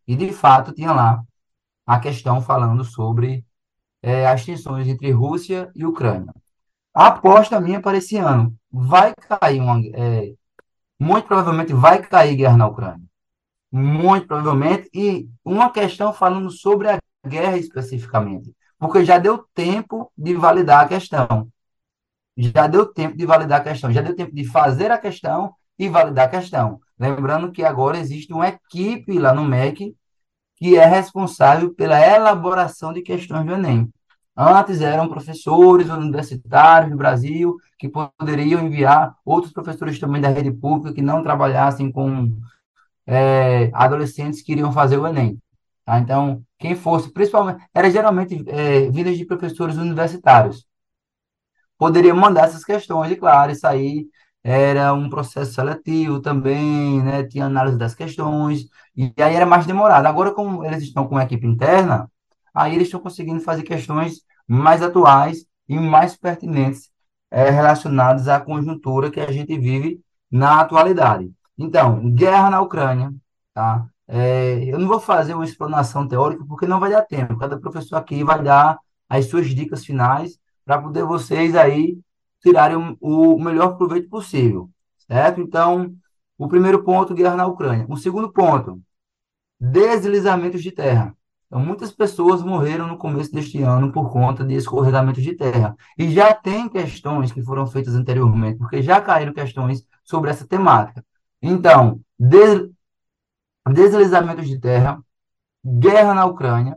E, 0.06 0.14
de 0.14 0.32
fato, 0.32 0.72
tinha 0.72 0.92
lá 0.92 1.24
a 1.84 1.98
questão 1.98 2.40
falando 2.40 2.84
sobre 2.84 3.44
é, 4.00 4.26
as 4.26 4.44
tensões 4.44 4.86
entre 4.86 5.10
Rússia 5.10 5.70
e 5.74 5.84
Ucrânia. 5.84 6.32
A 6.94 7.08
aposta 7.08 7.60
minha 7.60 7.80
para 7.80 7.96
esse 7.96 8.16
ano 8.16 8.56
vai 8.70 9.12
cair 9.16 9.60
uma, 9.60 9.80
é, 9.94 10.32
muito 10.98 11.26
provavelmente 11.26 11.72
vai 11.72 12.00
cair 12.02 12.36
guerra 12.36 12.56
na 12.56 12.68
Ucrânia. 12.68 13.02
Muito 13.72 14.28
provavelmente. 14.28 14.88
E 14.94 15.28
uma 15.44 15.70
questão 15.70 16.12
falando 16.12 16.50
sobre 16.50 16.88
a 16.88 17.00
guerra 17.26 17.58
especificamente. 17.58 18.54
Porque 18.78 19.04
já 19.04 19.18
deu 19.18 19.44
tempo 19.52 20.12
de 20.16 20.34
validar 20.34 20.84
a 20.84 20.88
questão. 20.88 21.48
Já 22.36 22.68
deu 22.68 22.86
tempo 22.86 23.16
de 23.16 23.26
validar 23.26 23.60
a 23.60 23.64
questão. 23.64 23.92
Já 23.92 24.02
deu 24.02 24.14
tempo 24.14 24.32
de 24.32 24.44
fazer 24.46 24.92
a 24.92 24.98
questão 24.98 25.54
e 25.78 25.88
validar 25.88 26.26
a 26.26 26.30
questão. 26.30 26.80
Lembrando 26.98 27.50
que 27.50 27.64
agora 27.64 27.98
existe 27.98 28.32
uma 28.32 28.48
equipe 28.48 29.18
lá 29.18 29.34
no 29.34 29.44
MEC 29.44 29.94
que 30.56 30.76
é 30.76 30.84
responsável 30.86 31.74
pela 31.74 32.00
elaboração 32.00 32.92
de 32.92 33.02
questões 33.02 33.44
do 33.44 33.52
Enem. 33.52 33.92
Antes 34.36 34.80
eram 34.80 35.08
professores 35.08 35.88
universitários 35.88 36.90
do 36.90 36.96
Brasil 36.96 37.56
que 37.78 37.88
poderiam 37.88 38.60
enviar 38.64 39.14
outros 39.24 39.52
professores 39.52 39.98
também 39.98 40.20
da 40.20 40.28
rede 40.28 40.52
pública 40.52 40.94
que 40.94 41.02
não 41.02 41.22
trabalhassem 41.22 41.90
com 41.90 42.36
é, 43.06 43.70
adolescentes 43.72 44.42
que 44.42 44.52
iriam 44.52 44.72
fazer 44.72 44.98
o 44.98 45.06
Enem. 45.06 45.38
Tá? 45.84 45.98
Então, 45.98 46.42
quem 46.58 46.74
fosse, 46.74 47.12
principalmente, 47.12 47.64
era 47.74 47.90
geralmente 47.90 48.42
é, 48.48 48.88
de 48.90 49.24
professores 49.26 49.76
universitários. 49.76 50.66
Poderiam 51.76 52.16
mandar 52.16 52.44
essas 52.44 52.64
questões, 52.64 53.10
e 53.12 53.16
claro, 53.16 53.52
isso 53.52 53.66
aí 53.66 54.06
era 54.44 54.92
um 54.92 55.08
processo 55.08 55.54
seletivo 55.54 56.20
também, 56.20 57.02
né? 57.02 57.24
Tinha 57.24 57.46
análise 57.46 57.78
das 57.78 57.94
questões, 57.94 58.66
e 58.94 59.12
aí 59.18 59.34
era 59.34 59.46
mais 59.46 59.66
demorado. 59.66 60.06
Agora, 60.06 60.32
como 60.32 60.64
eles 60.64 60.82
estão 60.82 61.06
com 61.08 61.14
uma 61.14 61.24
equipe 61.24 61.46
interna, 61.46 62.10
aí 62.54 62.74
eles 62.74 62.88
estão 62.88 63.00
conseguindo 63.00 63.40
fazer 63.40 63.62
questões 63.62 64.20
mais 64.46 64.82
atuais 64.82 65.46
e 65.68 65.78
mais 65.78 66.16
pertinentes 66.16 66.90
é, 67.30 67.50
relacionadas 67.50 68.28
à 68.28 68.38
conjuntura 68.40 69.10
que 69.10 69.20
a 69.20 69.32
gente 69.32 69.58
vive 69.58 70.00
na 70.30 70.60
atualidade. 70.60 71.32
Então, 71.58 72.10
guerra 72.12 72.50
na 72.50 72.60
Ucrânia, 72.60 73.12
tá? 73.54 73.86
É, 74.06 74.64
eu 74.64 74.78
não 74.78 74.86
vou 74.88 75.00
fazer 75.00 75.34
uma 75.34 75.44
explanação 75.44 76.06
teórica 76.06 76.44
porque 76.46 76.66
não 76.66 76.80
vai 76.80 76.90
dar 76.90 77.02
tempo. 77.02 77.38
Cada 77.38 77.58
professor 77.58 77.96
aqui 77.96 78.22
vai 78.22 78.42
dar 78.42 78.78
as 79.08 79.26
suas 79.26 79.48
dicas 79.48 79.84
finais 79.84 80.38
para 80.64 80.80
poder 80.80 81.04
vocês 81.04 81.54
aí 81.56 81.98
tirarem 82.44 82.96
o 83.00 83.38
melhor 83.40 83.76
proveito 83.76 84.08
possível, 84.08 84.70
certo? 85.08 85.40
Então, 85.40 85.92
o 86.38 86.46
primeiro 86.46 86.84
ponto, 86.84 87.14
guerra 87.14 87.36
na 87.36 87.46
Ucrânia. 87.46 87.86
O 87.88 87.96
segundo 87.96 88.30
ponto, 88.32 88.80
deslizamentos 89.58 90.62
de 90.62 90.70
terra. 90.70 91.16
Então, 91.46 91.60
muitas 91.60 91.90
pessoas 91.92 92.42
morreram 92.42 92.86
no 92.86 92.98
começo 92.98 93.32
deste 93.32 93.62
ano 93.62 93.92
por 93.92 94.10
conta 94.10 94.44
de 94.44 94.54
escorregamentos 94.54 95.22
de 95.22 95.34
terra. 95.34 95.76
E 95.96 96.10
já 96.10 96.34
tem 96.34 96.68
questões 96.68 97.32
que 97.32 97.42
foram 97.42 97.66
feitas 97.66 97.94
anteriormente, 97.94 98.58
porque 98.58 98.82
já 98.82 99.00
caíram 99.00 99.32
questões 99.32 99.86
sobre 100.04 100.30
essa 100.30 100.46
temática. 100.46 101.04
Então, 101.40 102.00
des... 102.18 102.68
deslizamentos 103.72 104.48
de 104.48 104.58
terra, 104.60 105.00
guerra 105.64 106.12
na 106.14 106.26
Ucrânia. 106.26 106.76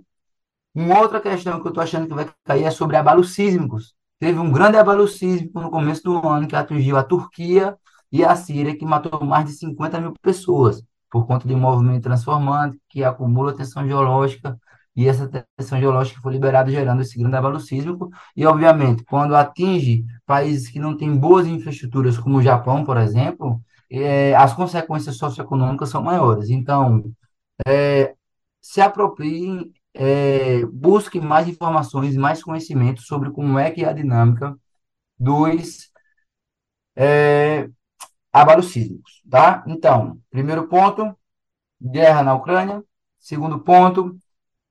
Uma 0.74 1.00
outra 1.00 1.20
questão 1.20 1.60
que 1.60 1.68
eu 1.68 1.72
estou 1.72 1.84
achando 1.84 2.08
que 2.08 2.14
vai 2.14 2.30
cair 2.46 2.64
é 2.64 2.72
sobre 2.72 2.96
abalos 2.96 3.34
sísmicos. 3.34 3.97
Teve 4.20 4.40
um 4.40 4.52
grande 4.52 4.78
abalo 4.78 5.08
sísmico 5.08 5.60
no 5.62 5.70
começo 5.70 6.04
do 6.04 6.28
ano 6.28 6.48
que 6.48 6.56
atingiu 6.56 6.98
a 6.98 7.04
Turquia 7.04 7.78
e 8.12 8.24
a 8.24 8.36
Síria, 8.36 8.76
que 8.76 8.86
matou 8.86 9.24
mais 9.24 9.46
de 9.46 9.52
50 9.54 10.00
mil 10.02 10.14
pessoas, 10.22 10.84
por 11.10 11.28
conta 11.28 11.48
de 11.48 11.54
um 11.54 11.60
movimento 11.60 12.04
transformante 12.04 12.80
que 12.90 13.04
acumula 13.04 13.56
tensão 13.56 13.86
geológica, 13.88 14.58
e 14.96 15.08
essa 15.08 15.28
tensão 15.56 15.80
geológica 15.80 16.20
foi 16.22 16.32
liberada, 16.34 16.72
gerando 16.72 17.02
esse 17.04 17.20
grande 17.20 17.36
abalo 17.36 17.60
sísmico. 17.60 18.10
E, 18.36 18.46
obviamente, 18.48 19.04
quando 19.06 19.36
atinge 19.36 20.04
países 20.26 20.70
que 20.70 20.80
não 20.80 20.98
têm 20.98 21.16
boas 21.16 21.46
infraestruturas, 21.46 22.18
como 22.18 22.38
o 22.40 22.42
Japão, 22.42 22.84
por 22.84 22.98
exemplo, 22.98 23.62
é, 23.92 24.36
as 24.36 24.54
consequências 24.54 25.18
socioeconômicas 25.18 25.90
são 25.90 26.02
maiores. 26.02 26.50
Então, 26.50 27.04
é, 27.68 28.16
se 28.62 28.82
apropriem 28.82 29.72
é, 29.98 30.64
busque 30.68 31.20
mais 31.20 31.48
informações, 31.48 32.16
mais 32.16 32.44
conhecimento 32.44 33.02
sobre 33.02 33.32
como 33.32 33.58
é 33.58 33.72
que 33.72 33.84
é 33.84 33.90
a 33.90 33.94
dinâmica 33.94 34.56
dos 35.18 35.92
é, 36.96 37.70
abalos 38.32 38.68
sísmicos, 38.72 39.24
tá? 39.30 39.64
Então, 39.68 40.20
primeiro 40.30 40.68
ponto, 40.68 41.18
guerra 41.82 42.24
na 42.24 42.36
Ucrânia. 42.36 42.84
Segundo 43.20 43.60
ponto, 43.60 44.18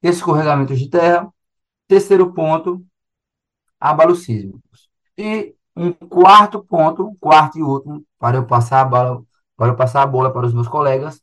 escorregamentos 0.02 0.78
de 0.78 0.88
terra. 0.88 1.28
Terceiro 1.88 2.32
ponto, 2.32 2.84
abalos 3.80 4.24
sísmicos. 4.24 4.88
E 5.18 5.56
um 5.76 5.92
quarto 5.92 6.64
ponto, 6.64 7.16
quarto 7.20 7.58
e 7.58 7.62
último, 7.62 8.04
para 8.18 8.36
eu 8.38 8.46
passar 8.46 8.82
a 8.82 8.84
bola, 8.84 9.24
para 9.56 9.72
eu 9.72 9.76
passar 9.76 10.02
a 10.02 10.06
bola 10.06 10.32
para 10.32 10.46
os 10.46 10.54
meus 10.54 10.68
colegas, 10.68 11.20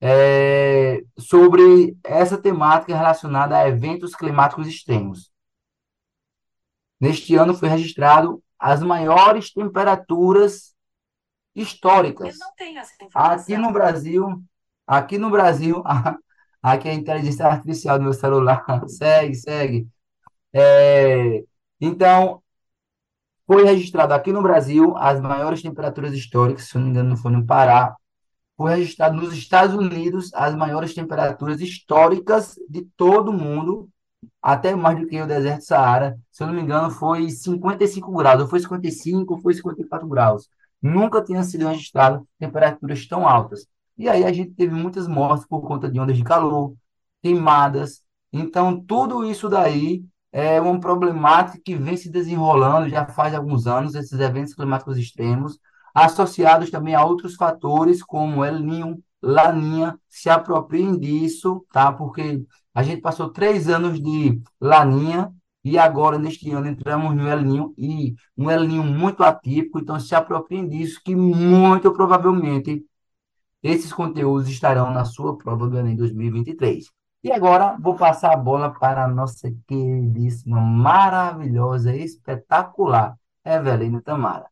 é, 0.00 1.02
sobre 1.18 1.96
essa 2.04 2.38
temática 2.38 2.96
relacionada 2.96 3.56
a 3.56 3.68
eventos 3.68 4.14
climáticos 4.14 4.66
extremos. 4.66 5.30
Neste 7.00 7.34
ano 7.36 7.54
foi 7.54 7.68
registrado 7.68 8.42
as 8.58 8.82
maiores 8.82 9.52
temperaturas 9.52 10.74
históricas. 11.54 12.34
Eu 12.34 12.46
não 12.46 12.54
tenho 12.56 12.78
essa 12.78 12.92
informação. 13.04 13.32
Aqui 13.34 13.56
no 13.56 13.72
Brasil, 13.72 14.42
aqui 14.86 15.18
no 15.18 15.30
Brasil, 15.30 15.82
aqui 16.62 16.88
a 16.88 16.94
inteligência 16.94 17.46
artificial 17.46 17.98
do 17.98 18.04
meu 18.04 18.12
celular 18.12 18.64
segue, 18.88 19.34
segue. 19.34 19.88
É, 20.52 21.44
então, 21.80 22.42
foi 23.46 23.64
registrado 23.64 24.12
aqui 24.12 24.32
no 24.32 24.42
Brasil 24.42 24.96
as 24.96 25.20
maiores 25.20 25.62
temperaturas 25.62 26.12
históricas, 26.12 26.64
se 26.64 26.76
não 26.76 26.84
me 26.84 26.90
engano, 26.90 27.10
não 27.10 27.16
foi 27.16 27.32
no 27.32 27.46
Pará. 27.46 27.96
Foi 28.58 28.74
registrado 28.74 29.16
nos 29.16 29.32
Estados 29.32 29.76
Unidos 29.76 30.34
as 30.34 30.52
maiores 30.56 30.92
temperaturas 30.92 31.60
históricas 31.60 32.56
de 32.68 32.82
todo 32.96 33.30
o 33.30 33.32
mundo, 33.32 33.88
até 34.42 34.74
mais 34.74 34.98
do 34.98 35.06
que 35.06 35.22
o 35.22 35.28
deserto 35.28 35.62
Saara. 35.64 36.18
Se 36.32 36.42
eu 36.42 36.48
não 36.48 36.54
me 36.54 36.62
engano, 36.62 36.90
foi 36.90 37.30
55 37.30 38.12
graus, 38.16 38.42
ou 38.42 38.48
foi 38.48 38.58
55, 38.58 39.34
ou 39.34 39.40
foi 39.40 39.54
54 39.54 40.08
graus. 40.08 40.48
Nunca 40.82 41.22
tinha 41.22 41.44
sido 41.44 41.68
registrado 41.68 42.26
temperaturas 42.36 43.06
tão 43.06 43.28
altas. 43.28 43.64
E 43.96 44.08
aí 44.08 44.24
a 44.24 44.32
gente 44.32 44.50
teve 44.50 44.74
muitas 44.74 45.06
mortes 45.06 45.46
por 45.46 45.62
conta 45.62 45.88
de 45.88 46.00
ondas 46.00 46.16
de 46.16 46.24
calor, 46.24 46.74
queimadas. 47.22 48.02
Então, 48.32 48.80
tudo 48.84 49.24
isso 49.24 49.48
daí 49.48 50.04
é 50.32 50.60
uma 50.60 50.80
problemática 50.80 51.60
que 51.64 51.76
vem 51.76 51.96
se 51.96 52.10
desenrolando 52.10 52.88
já 52.88 53.06
faz 53.06 53.34
alguns 53.34 53.68
anos, 53.68 53.94
esses 53.94 54.18
eventos 54.18 54.52
climáticos 54.52 54.98
extremos, 54.98 55.60
associados 56.04 56.70
também 56.70 56.94
a 56.94 57.04
outros 57.04 57.34
fatores 57.34 58.02
como 58.02 58.44
El 58.44 58.60
Niño, 58.60 59.02
Laninha, 59.22 59.98
se 60.08 60.30
apropriem 60.30 60.98
disso, 60.98 61.64
tá? 61.72 61.92
Porque 61.92 62.42
a 62.74 62.82
gente 62.82 63.00
passou 63.00 63.30
três 63.30 63.68
anos 63.68 64.00
de 64.00 64.40
Laninha 64.60 65.32
e 65.64 65.76
agora, 65.78 66.18
neste 66.18 66.50
ano, 66.50 66.68
entramos 66.68 67.14
no 67.14 67.28
El 67.28 67.42
Niño 67.42 67.74
e 67.76 68.14
um 68.36 68.50
El 68.50 68.66
Niño 68.66 68.84
muito 68.84 69.22
atípico, 69.24 69.78
então 69.80 69.98
se 69.98 70.14
apropriem 70.14 70.68
disso, 70.68 71.00
que 71.04 71.14
muito 71.16 71.92
provavelmente 71.92 72.84
esses 73.62 73.92
conteúdos 73.92 74.48
estarão 74.48 74.92
na 74.92 75.04
sua 75.04 75.36
prova 75.36 75.66
do 75.68 75.78
Enem 75.78 75.96
2023. 75.96 76.86
E 77.24 77.32
agora 77.32 77.76
vou 77.80 77.96
passar 77.96 78.32
a 78.32 78.36
bola 78.36 78.70
para 78.70 79.04
a 79.04 79.08
nossa 79.08 79.52
queridíssima, 79.66 80.60
maravilhosa, 80.60 81.94
espetacular 81.94 83.16
Evelina 83.44 84.00
Tamara. 84.00 84.46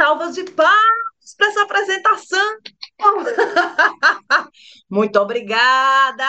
Salvas 0.00 0.34
de 0.34 0.44
palmas 0.44 1.34
para 1.36 1.48
essa 1.48 1.62
apresentação. 1.62 2.56
Muito 4.88 5.20
obrigada, 5.20 6.24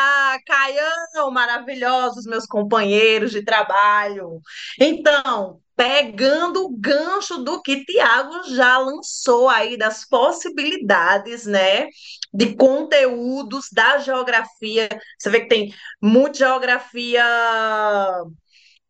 Caião, 0.46 1.32
maravilhosos 1.32 2.26
meus 2.26 2.46
companheiros 2.46 3.32
de 3.32 3.46
trabalho. 3.46 4.42
Então, 4.78 5.62
pegando 5.74 6.66
o 6.66 6.78
gancho 6.78 7.38
do 7.46 7.62
que 7.62 7.86
Tiago 7.86 8.44
já 8.50 8.78
lançou 8.78 9.48
aí 9.48 9.78
das 9.78 10.06
possibilidades, 10.06 11.46
né, 11.46 11.88
de 12.34 12.54
conteúdos 12.58 13.68
da 13.72 14.00
geografia. 14.00 14.90
Você 15.18 15.30
vê 15.30 15.40
que 15.40 15.48
tem 15.48 15.74
muita 16.02 16.40
geografia. 16.40 17.24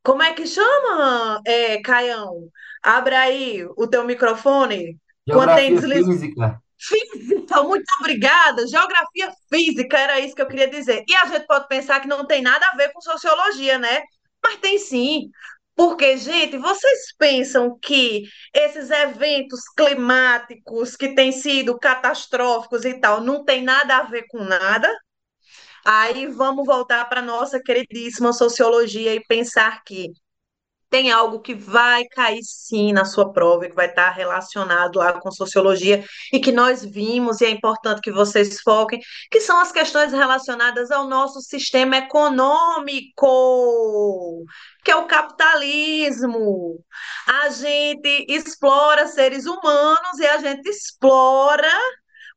Como 0.04 0.24
é 0.24 0.34
que 0.34 0.48
chama, 0.48 1.39
é, 1.46 1.80
Caião? 1.84 2.50
Abre 2.82 3.15
aí 3.15 3.65
o 3.78 3.88
teu 3.88 4.04
microfone. 4.04 4.98
Geografia 5.28 5.82
física. 5.82 6.62
Física, 6.80 7.62
muito 7.62 7.86
obrigada. 8.00 8.67
Geografia 8.67 9.32
física, 9.50 10.00
era 10.00 10.20
isso 10.20 10.36
que 10.36 10.41
eu 10.41 10.48
queria 10.48 10.67
dizer. 10.67 11.04
E 11.08 11.15
a 11.15 11.26
gente 11.26 11.46
pode 11.46 11.67
pensar 11.67 12.00
que 12.00 12.08
não 12.08 12.26
tem 12.26 12.41
nada 12.41 12.65
a 12.67 12.76
ver 12.76 12.91
com 12.91 13.02
sociologia, 13.02 13.78
né? 13.78 14.02
Mas 14.44 14.58
tem 14.58 14.80
sim. 14.80 15.30
Porque, 15.76 16.17
gente, 16.17 16.58
vocês 16.58 17.13
pensam 17.17 17.78
que 17.80 18.24
esses 18.54 18.89
eventos 18.89 19.62
climáticos 19.76 20.96
que 20.96 21.15
têm 21.15 21.32
sido 21.32 21.78
catastróficos 21.78 22.84
e 22.84 23.00
tal 23.00 23.22
não 23.22 23.44
tem 23.44 23.63
nada 23.63 23.98
a 23.98 24.04
ver 24.04 24.26
com 24.28 24.44
nada? 24.44 24.91
Aí 25.86 26.28
vamos 26.28 26.65
voltar 26.65 27.08
para 27.10 27.22
a 27.22 27.24
nossa 27.24 27.60
queridíssima 27.62 28.34
sociologia 28.34 29.15
e 29.15 29.26
pensar 29.26 29.84
que 29.84 30.12
tem 30.92 31.10
algo 31.10 31.40
que 31.40 31.56
vai 31.56 32.06
cair 32.06 32.44
sim 32.44 32.92
na 32.92 33.06
sua 33.06 33.32
prova, 33.32 33.68
que 33.68 33.74
vai 33.74 33.88
estar 33.88 34.10
relacionado 34.12 34.98
lá 34.98 35.14
com 35.14 35.32
sociologia 35.32 36.04
e 36.34 36.40
que 36.40 36.52
nós 36.52 36.84
vimos, 36.84 37.40
e 37.40 37.46
é 37.46 37.50
importante 37.50 38.02
que 38.02 38.12
vocês 38.12 38.60
foquem, 38.62 39.00
que 39.32 39.40
são 39.40 39.58
as 39.58 39.72
questões 39.72 40.12
relacionadas 40.12 40.92
ao 40.92 41.08
nosso 41.08 41.40
sistema 41.40 41.96
econômico, 41.98 43.26
que 44.84 44.92
é 44.92 44.96
o 44.98 45.08
capitalismo. 45.08 46.84
A 47.26 47.48
gente 47.50 48.26
explora 48.28 49.08
seres 49.08 49.46
humanos 49.46 50.20
e 50.20 50.26
a 50.28 50.40
gente 50.40 50.68
explora 50.70 51.72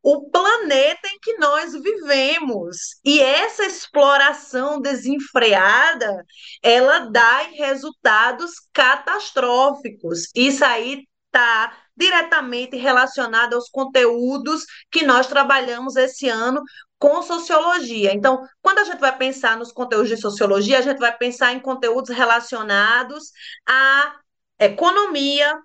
o 0.04 0.28
planeta 0.28 1.08
em 1.08 1.18
que 1.18 1.38
nós 1.38 1.72
vivemos. 1.72 2.76
E 3.02 3.20
essa 3.20 3.64
exploração 3.64 4.78
desenfreada, 4.78 6.22
ela 6.62 7.10
dá 7.10 7.38
resultados 7.54 8.52
catastróficos. 8.70 10.28
Isso 10.34 10.62
aí 10.62 11.06
está 11.26 11.74
diretamente 11.96 12.76
relacionado 12.76 13.54
aos 13.54 13.70
conteúdos 13.70 14.66
que 14.90 15.06
nós 15.06 15.26
trabalhamos 15.26 15.96
esse 15.96 16.28
ano 16.28 16.60
com 16.98 17.22
sociologia. 17.22 18.12
Então, 18.12 18.46
quando 18.60 18.80
a 18.80 18.84
gente 18.84 19.00
vai 19.00 19.16
pensar 19.16 19.56
nos 19.56 19.72
conteúdos 19.72 20.10
de 20.10 20.18
sociologia, 20.18 20.78
a 20.78 20.82
gente 20.82 20.98
vai 20.98 21.16
pensar 21.16 21.54
em 21.54 21.60
conteúdos 21.60 22.14
relacionados 22.14 23.30
à 23.66 24.16
economia, 24.58 25.58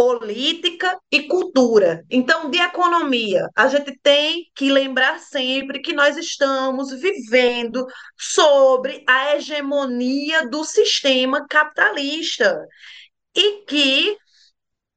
política 0.00 0.98
e 1.12 1.24
cultura. 1.24 2.06
Então, 2.08 2.50
de 2.50 2.58
economia, 2.58 3.46
a 3.54 3.68
gente 3.68 4.00
tem 4.02 4.50
que 4.54 4.72
lembrar 4.72 5.18
sempre 5.18 5.82
que 5.82 5.92
nós 5.92 6.16
estamos 6.16 6.90
vivendo 6.90 7.86
sobre 8.18 9.04
a 9.06 9.36
hegemonia 9.36 10.48
do 10.48 10.64
sistema 10.64 11.46
capitalista 11.46 12.66
e 13.34 13.62
que 13.66 14.16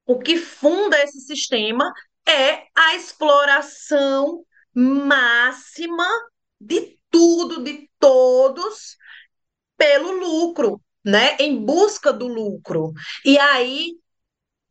o 0.06 0.20
que 0.20 0.38
funda 0.38 0.98
esse 1.04 1.20
sistema 1.20 1.92
é 2.26 2.64
a 2.74 2.96
exploração 2.96 4.46
máxima 4.74 6.08
de 6.62 6.98
tudo, 7.12 7.62
de 7.62 7.90
todos, 8.00 8.96
pelo 9.76 10.14
lucro, 10.14 10.82
né? 11.04 11.36
Em 11.42 11.58
busca 11.58 12.14
do 12.14 12.26
lucro. 12.26 12.94
E 13.26 13.38
aí 13.38 14.02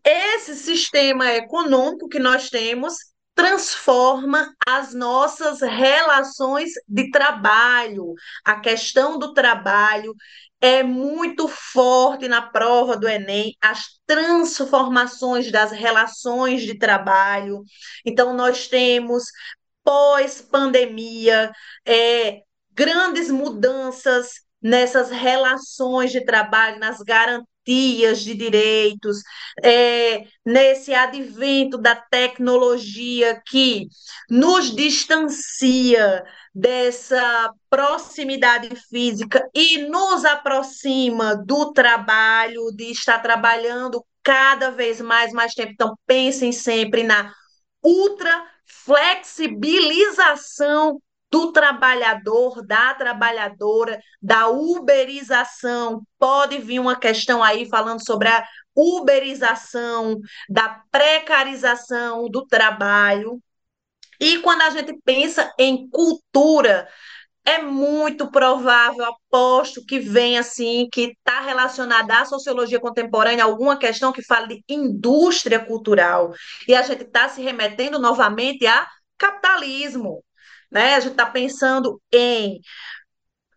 esse 0.05 0.57
sistema 0.57 1.33
econômico 1.33 2.09
que 2.09 2.19
nós 2.19 2.51
temos 2.51 2.95
transforma 3.35 4.55
as 4.67 4.93
nossas 4.93 5.61
relações 5.61 6.71
de 6.87 7.11
trabalho. 7.11 8.15
A 8.45 8.61
questão 8.61 9.19
do 9.19 9.33
trabalho 9.33 10.15
é 10.61 10.83
muito 10.83 11.49
forte 11.49 12.29
na 12.29 12.43
prova 12.43 12.97
do 12.97 13.09
Enem, 13.09 13.57
as 13.61 13.81
transformações 14.07 15.51
das 15.51 15.73
relações 15.73 16.63
de 16.63 16.79
trabalho. 16.79 17.65
Então, 18.05 18.35
nós 18.35 18.69
temos, 18.69 19.25
pós-pandemia, 19.83 21.51
é, 21.85 22.43
grandes 22.71 23.31
mudanças 23.31 24.35
nessas 24.61 25.11
relações 25.11 26.13
de 26.13 26.25
trabalho, 26.25 26.79
nas 26.79 26.99
garantias 26.99 27.52
garantias 27.65 28.21
de 28.21 28.35
direitos, 28.35 29.23
é, 29.63 30.25
nesse 30.45 30.93
advento 30.93 31.79
da 31.79 31.95
tecnologia 31.95 33.41
que 33.47 33.87
nos 34.29 34.75
distancia 34.75 36.25
dessa 36.55 37.51
proximidade 37.71 38.69
física 38.91 39.49
e 39.55 39.79
nos 39.89 40.25
aproxima 40.25 41.37
do 41.37 41.73
trabalho, 41.73 42.73
de 42.75 42.91
estar 42.91 43.21
trabalhando 43.21 44.05
cada 44.23 44.71
vez 44.71 45.01
mais, 45.01 45.33
mais 45.33 45.55
tempo. 45.55 45.73
Então, 45.73 45.97
pensem 46.07 46.53
sempre 46.53 47.03
na 47.03 47.33
ultra 47.83 48.47
flexibilização 48.85 51.01
do 51.33 51.51
trabalhador, 51.51 52.63
da 52.67 52.93
trabalhadora, 52.93 53.99
da 54.21 54.49
uberização. 54.49 56.03
Pode 56.19 56.59
vir 56.59 56.79
uma 56.79 56.95
questão 56.95 57.43
aí 57.43 57.67
falando 57.71 58.05
sobre 58.05 58.29
a 58.29 58.47
uberização, 58.77 60.21
da 60.47 60.83
precarização 60.91 62.29
do 62.29 62.47
trabalho. 62.47 63.43
E 64.21 64.39
quando 64.41 64.61
a 64.61 64.71
gente 64.71 64.95
pensa 65.05 65.51
em 65.59 65.89
cultura, 65.89 66.87
é 67.47 67.63
muito 67.63 68.31
provável, 68.31 69.05
aposto 69.07 69.85
que 69.87 69.99
vem 69.99 70.39
assim, 70.39 70.87
que 70.93 71.15
está 71.19 71.41
relacionada 71.41 72.19
à 72.21 72.25
sociologia 72.27 72.79
contemporânea, 72.79 73.43
alguma 73.43 73.79
questão 73.79 74.13
que 74.13 74.23
fale 74.23 74.49
de 74.49 74.63
indústria 74.69 75.59
cultural. 75.59 76.35
E 76.69 76.75
a 76.75 76.83
gente 76.83 77.05
está 77.05 77.29
se 77.31 77.41
remetendo 77.41 77.99
novamente 77.99 78.67
a 78.67 78.87
capitalismo. 79.17 80.23
Né? 80.73 80.95
A 80.95 81.01
gente 81.01 81.13
está 81.13 81.27
pensando 81.27 82.01
em 82.11 82.61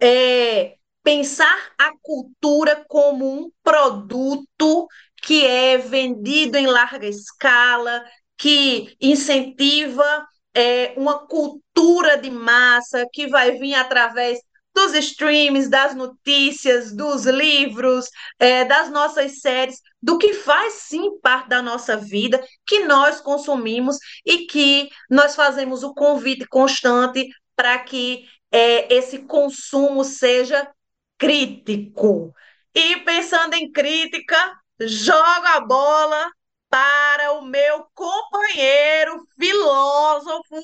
é, 0.01 0.75
pensar 1.01 1.71
a 1.77 1.91
cultura 2.01 2.83
como 2.87 3.25
um 3.25 3.49
produto 3.63 4.87
que 5.21 5.45
é 5.45 5.77
vendido 5.77 6.57
em 6.57 6.67
larga 6.67 7.07
escala, 7.07 8.03
que 8.37 8.95
incentiva 8.99 10.27
é, 10.53 10.93
uma 10.97 11.25
cultura 11.25 12.17
de 12.17 12.29
massa 12.29 13.07
que 13.11 13.27
vai 13.27 13.57
vir 13.57 13.75
através 13.75 14.39
dos 14.75 14.93
streams, 14.93 15.69
das 15.69 15.95
notícias, 15.95 16.93
dos 16.93 17.25
livros, 17.25 18.09
é, 18.37 18.65
das 18.65 18.91
nossas 18.91 19.39
séries, 19.39 19.81
do 20.01 20.17
que 20.17 20.33
faz 20.33 20.73
sim 20.73 21.17
parte 21.21 21.47
da 21.47 21.61
nossa 21.61 21.95
vida, 21.95 22.43
que 22.67 22.85
nós 22.85 23.21
consumimos 23.21 23.97
e 24.25 24.45
que 24.45 24.89
nós 25.09 25.35
fazemos 25.35 25.81
o 25.83 25.93
convite 25.93 26.45
constante 26.47 27.27
para 27.55 27.79
que 27.79 28.27
é, 28.51 28.93
esse 28.93 29.19
consumo 29.19 30.03
seja 30.03 30.69
crítico. 31.17 32.33
E 32.73 32.97
pensando 32.97 33.53
em 33.53 33.71
crítica, 33.71 34.35
jogo 34.81 35.47
a 35.47 35.61
bola 35.61 36.29
para 36.69 37.31
o 37.33 37.45
meu 37.45 37.85
companheiro 37.93 39.25
filósofo 39.39 40.59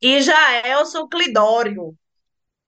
Ijaelson 0.00 1.06
Clidório. 1.06 1.96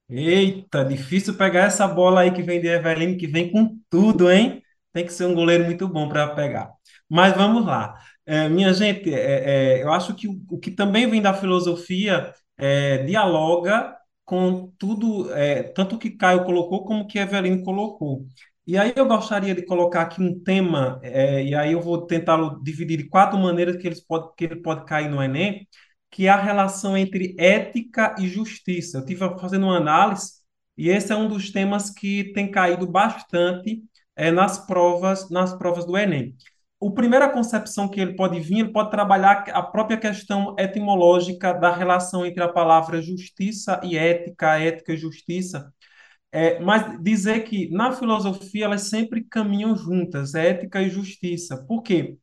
Eita, 0.09 0.85
difícil 0.85 1.35
pegar 1.37 1.65
essa 1.65 1.89
bola 1.89 2.21
aí 2.21 2.31
que 2.31 2.43
vem 2.43 2.61
de 2.61 2.69
Eveline, 2.69 3.17
que 3.17 3.27
vem 3.27 3.51
com 3.51 3.79
tudo, 3.89 4.31
hein? 4.31 4.63
Tem 4.93 5.05
que 5.05 5.13
ser 5.13 5.25
um 5.25 5.35
goleiro 5.35 5.65
muito 5.65 5.89
bom 5.89 6.09
para 6.09 6.29
pegar. 6.35 6.71
Mas 7.09 7.35
vamos 7.35 7.65
lá. 7.65 7.99
É, 8.27 8.49
minha 8.49 8.73
gente, 8.73 9.13
é, 9.13 9.79
é, 9.79 9.83
eu 9.83 9.93
acho 9.93 10.15
que 10.15 10.29
o, 10.29 10.41
o, 10.51 10.59
que 10.59 10.71
também 10.71 11.09
vem 11.09 11.21
da 11.23 11.35
filosofia 11.35 12.33
é, 12.57 12.99
dialoga 13.05 13.97
com 14.25 14.73
tudo, 14.79 15.33
é, 15.35 15.63
tanto 15.63 15.99
que 15.99 16.11
Caio 16.11 16.45
colocou 16.45 16.85
como 16.85 17.07
que 17.07 17.19
Eveline 17.19 17.63
colocou. 17.65 18.27
E 18.67 18.79
aí 18.79 18.93
eu 18.97 19.07
gostaria 19.07 19.55
de 19.55 19.65
colocar 19.65 20.03
aqui 20.03 20.23
um 20.23 20.43
tema, 20.43 20.99
é, 21.03 21.45
e 21.45 21.55
aí 21.55 21.73
eu 21.73 21.81
vou 21.83 22.07
tentar 22.07 22.39
dividir 22.63 22.97
de 22.99 23.09
quatro 23.09 23.39
maneiras 23.39 23.77
que, 23.77 23.87
eles 23.87 24.01
pode, 24.01 24.35
que 24.37 24.45
ele 24.45 24.57
pode 24.57 24.85
cair 24.87 25.09
no 25.11 25.23
Enem, 25.23 25.67
que 26.15 26.29
é 26.29 26.31
a 26.31 26.41
relação 26.41 26.97
entre 26.97 27.35
ética 27.37 28.15
e 28.21 28.29
justiça. 28.29 28.99
Eu 28.99 29.01
estive 29.01 29.37
fazendo 29.41 29.67
uma 29.67 29.79
análise, 29.79 30.35
e 30.79 30.89
esse 30.89 31.13
é 31.13 31.17
um 31.17 31.29
dos 31.29 31.51
temas 31.51 31.91
que 31.91 32.33
tem 32.33 32.49
caído 32.49 32.87
bastante 32.87 33.83
é, 34.15 34.31
nas 34.31 34.65
provas, 34.65 35.29
nas 35.29 35.53
provas 35.59 35.85
do 35.85 35.99
Enem. 35.99 36.37
O 36.79 36.93
primeira 36.93 37.29
concepção 37.29 37.89
que 37.89 38.01
ele 38.01 38.15
pode 38.15 38.39
vir, 38.39 38.61
ele 38.61 38.73
pode 38.73 38.93
trabalhar 38.93 39.45
a 39.51 39.61
própria 39.61 39.97
questão 39.99 40.55
etimológica 40.57 41.53
da 41.53 41.75
relação 41.75 42.25
entre 42.25 42.45
a 42.45 42.49
palavra 42.49 43.03
justiça 43.03 43.81
e 43.83 43.99
ética, 43.99 44.57
ética 44.61 44.93
e 44.93 44.97
justiça, 44.97 45.73
é, 46.31 46.61
mas 46.61 47.03
dizer 47.03 47.43
que 47.45 47.69
na 47.71 47.91
filosofia 47.93 48.67
elas 48.67 48.83
sempre 48.83 49.25
caminham 49.25 49.77
juntas, 49.77 50.35
ética 50.37 50.81
e 50.81 50.91
justiça. 50.91 51.65
Por 51.67 51.83
quê? 51.83 52.17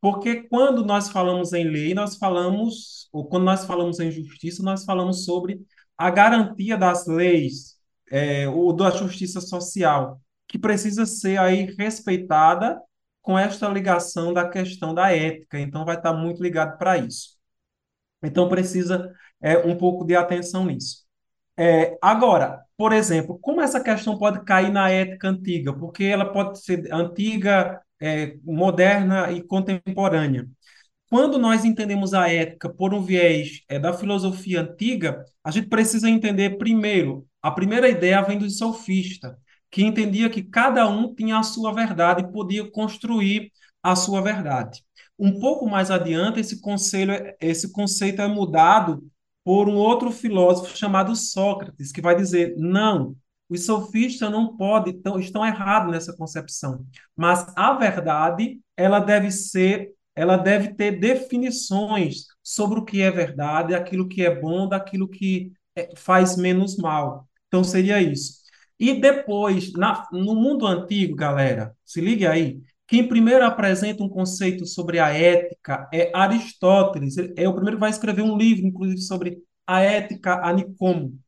Porque 0.00 0.42
quando 0.48 0.84
nós 0.84 1.10
falamos 1.10 1.52
em 1.52 1.64
lei, 1.64 1.94
nós 1.94 2.16
falamos, 2.16 3.05
ou 3.16 3.26
quando 3.26 3.44
nós 3.44 3.64
falamos 3.64 3.98
em 3.98 4.10
justiça, 4.10 4.62
nós 4.62 4.84
falamos 4.84 5.24
sobre 5.24 5.60
a 5.96 6.10
garantia 6.10 6.76
das 6.76 7.06
leis, 7.06 7.76
é, 8.10 8.46
ou 8.48 8.74
da 8.74 8.90
justiça 8.90 9.40
social, 9.40 10.20
que 10.46 10.58
precisa 10.58 11.06
ser 11.06 11.38
aí 11.38 11.74
respeitada 11.78 12.78
com 13.22 13.38
esta 13.38 13.68
ligação 13.68 14.34
da 14.34 14.46
questão 14.48 14.94
da 14.94 15.10
ética. 15.10 15.58
Então, 15.58 15.84
vai 15.84 15.96
estar 15.96 16.12
muito 16.12 16.42
ligado 16.42 16.76
para 16.76 16.98
isso. 16.98 17.38
Então, 18.22 18.48
precisa 18.50 19.10
é, 19.40 19.56
um 19.58 19.76
pouco 19.76 20.04
de 20.04 20.14
atenção 20.14 20.66
nisso. 20.66 21.06
É, 21.56 21.96
agora, 22.02 22.62
por 22.76 22.92
exemplo, 22.92 23.38
como 23.40 23.62
essa 23.62 23.82
questão 23.82 24.18
pode 24.18 24.44
cair 24.44 24.70
na 24.70 24.90
ética 24.90 25.28
antiga? 25.28 25.72
Porque 25.72 26.04
ela 26.04 26.30
pode 26.30 26.62
ser 26.62 26.92
antiga, 26.92 27.80
é, 27.98 28.36
moderna 28.44 29.32
e 29.32 29.42
contemporânea. 29.42 30.46
Quando 31.08 31.38
nós 31.38 31.64
entendemos 31.64 32.12
a 32.14 32.28
ética 32.28 32.68
por 32.68 32.92
um 32.92 33.02
viés 33.02 33.62
é, 33.68 33.78
da 33.78 33.92
filosofia 33.92 34.62
antiga, 34.62 35.24
a 35.42 35.50
gente 35.50 35.68
precisa 35.68 36.10
entender 36.10 36.58
primeiro, 36.58 37.26
a 37.40 37.50
primeira 37.50 37.88
ideia 37.88 38.22
vem 38.22 38.38
do 38.38 38.50
sofista, 38.50 39.38
que 39.70 39.84
entendia 39.84 40.28
que 40.30 40.42
cada 40.42 40.88
um 40.88 41.14
tinha 41.14 41.38
a 41.38 41.42
sua 41.42 41.72
verdade 41.72 42.22
e 42.22 42.32
podia 42.32 42.70
construir 42.70 43.52
a 43.82 43.94
sua 43.94 44.20
verdade. 44.20 44.82
Um 45.18 45.38
pouco 45.38 45.68
mais 45.68 45.90
adiante, 45.90 46.40
esse, 46.40 46.60
conselho, 46.60 47.12
esse 47.40 47.72
conceito 47.72 48.20
é 48.20 48.28
mudado 48.28 49.02
por 49.44 49.68
um 49.68 49.76
outro 49.76 50.10
filósofo 50.10 50.76
chamado 50.76 51.14
Sócrates, 51.14 51.92
que 51.92 52.00
vai 52.00 52.16
dizer: 52.16 52.54
não, 52.56 53.16
os 53.48 53.64
sofistas 53.64 54.30
não 54.30 54.56
podem, 54.56 54.94
estão, 54.94 55.18
estão 55.20 55.46
errados 55.46 55.92
nessa 55.92 56.16
concepção. 56.16 56.84
Mas 57.16 57.46
a 57.56 57.72
verdade, 57.74 58.60
ela 58.76 58.98
deve 58.98 59.30
ser, 59.30 59.92
ela 60.16 60.38
deve 60.38 60.74
ter 60.74 60.98
definições 60.98 62.24
sobre 62.42 62.80
o 62.80 62.84
que 62.84 63.02
é 63.02 63.10
verdade, 63.10 63.74
aquilo 63.74 64.08
que 64.08 64.24
é 64.24 64.34
bom, 64.34 64.66
daquilo 64.66 65.06
que 65.06 65.52
é, 65.76 65.94
faz 65.94 66.36
menos 66.36 66.76
mal. 66.76 67.28
Então 67.48 67.62
seria 67.62 68.00
isso. 68.00 68.40
E 68.80 69.00
depois, 69.00 69.72
na, 69.72 70.06
no 70.10 70.34
mundo 70.34 70.66
antigo, 70.66 71.14
galera, 71.14 71.74
se 71.84 72.00
ligue 72.00 72.26
aí, 72.26 72.60
quem 72.86 73.06
primeiro 73.08 73.44
apresenta 73.44 74.02
um 74.02 74.08
conceito 74.08 74.64
sobre 74.66 74.98
a 74.98 75.08
ética 75.08 75.88
é 75.92 76.10
Aristóteles. 76.14 77.16
Ele 77.16 77.34
é 77.36 77.48
o 77.48 77.52
primeiro 77.52 77.76
que 77.76 77.80
vai 77.80 77.90
escrever 77.90 78.22
um 78.22 78.36
livro, 78.36 78.66
inclusive, 78.66 79.00
sobre 79.00 79.38
a 79.66 79.80
ética 79.80 80.40
a 80.46 80.52
Nicomo. 80.52 81.18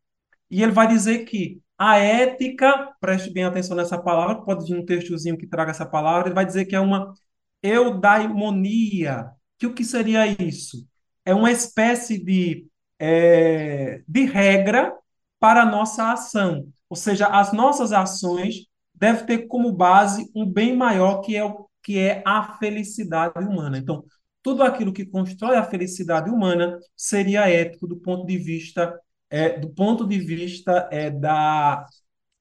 E 0.50 0.62
ele 0.62 0.72
vai 0.72 0.86
dizer 0.88 1.24
que 1.24 1.60
a 1.76 1.98
ética, 1.98 2.92
preste 3.00 3.30
bem 3.30 3.44
atenção 3.44 3.76
nessa 3.76 3.98
palavra, 3.98 4.42
pode 4.42 4.66
vir 4.66 4.78
um 4.78 4.84
textozinho 4.84 5.36
que 5.36 5.46
traga 5.46 5.70
essa 5.70 5.86
palavra, 5.86 6.28
ele 6.28 6.34
vai 6.34 6.46
dizer 6.46 6.64
que 6.64 6.74
é 6.74 6.80
uma 6.80 7.12
eudaimonia. 7.62 9.30
Que 9.58 9.66
o 9.66 9.74
que 9.74 9.84
seria 9.84 10.26
isso? 10.26 10.86
É 11.24 11.34
uma 11.34 11.50
espécie 11.50 12.22
de, 12.22 12.66
é, 12.98 14.02
de 14.06 14.24
regra 14.24 14.94
para 15.38 15.62
a 15.62 15.66
nossa 15.66 16.12
ação. 16.12 16.68
Ou 16.88 16.96
seja, 16.96 17.26
as 17.26 17.52
nossas 17.52 17.92
ações 17.92 18.66
deve 18.94 19.24
ter 19.24 19.46
como 19.46 19.72
base 19.72 20.30
um 20.34 20.46
bem 20.46 20.76
maior 20.76 21.20
que 21.20 21.36
é 21.36 21.44
o 21.44 21.68
que 21.82 21.98
é 21.98 22.22
a 22.26 22.58
felicidade 22.58 23.38
humana. 23.38 23.78
Então, 23.78 24.04
tudo 24.42 24.62
aquilo 24.62 24.92
que 24.92 25.06
constrói 25.06 25.56
a 25.56 25.64
felicidade 25.64 26.28
humana 26.30 26.78
seria 26.96 27.48
ético 27.48 27.86
do 27.86 27.96
ponto 27.96 28.26
de 28.26 28.36
vista 28.36 28.98
é, 29.30 29.58
do 29.58 29.68
ponto 29.70 30.06
de 30.06 30.18
vista 30.18 30.88
é, 30.90 31.10
da, 31.10 31.86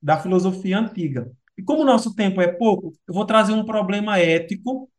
da 0.02 0.20
filosofia 0.20 0.80
antiga. 0.80 1.32
E 1.58 1.64
como 1.64 1.82
o 1.82 1.86
nosso 1.86 2.14
tempo 2.16 2.42
é 2.42 2.48
pouco, 2.48 2.94
eu 3.08 3.14
vou 3.14 3.26
trazer 3.26 3.54
um 3.54 3.66
problema 3.66 4.20
ético 4.20 4.90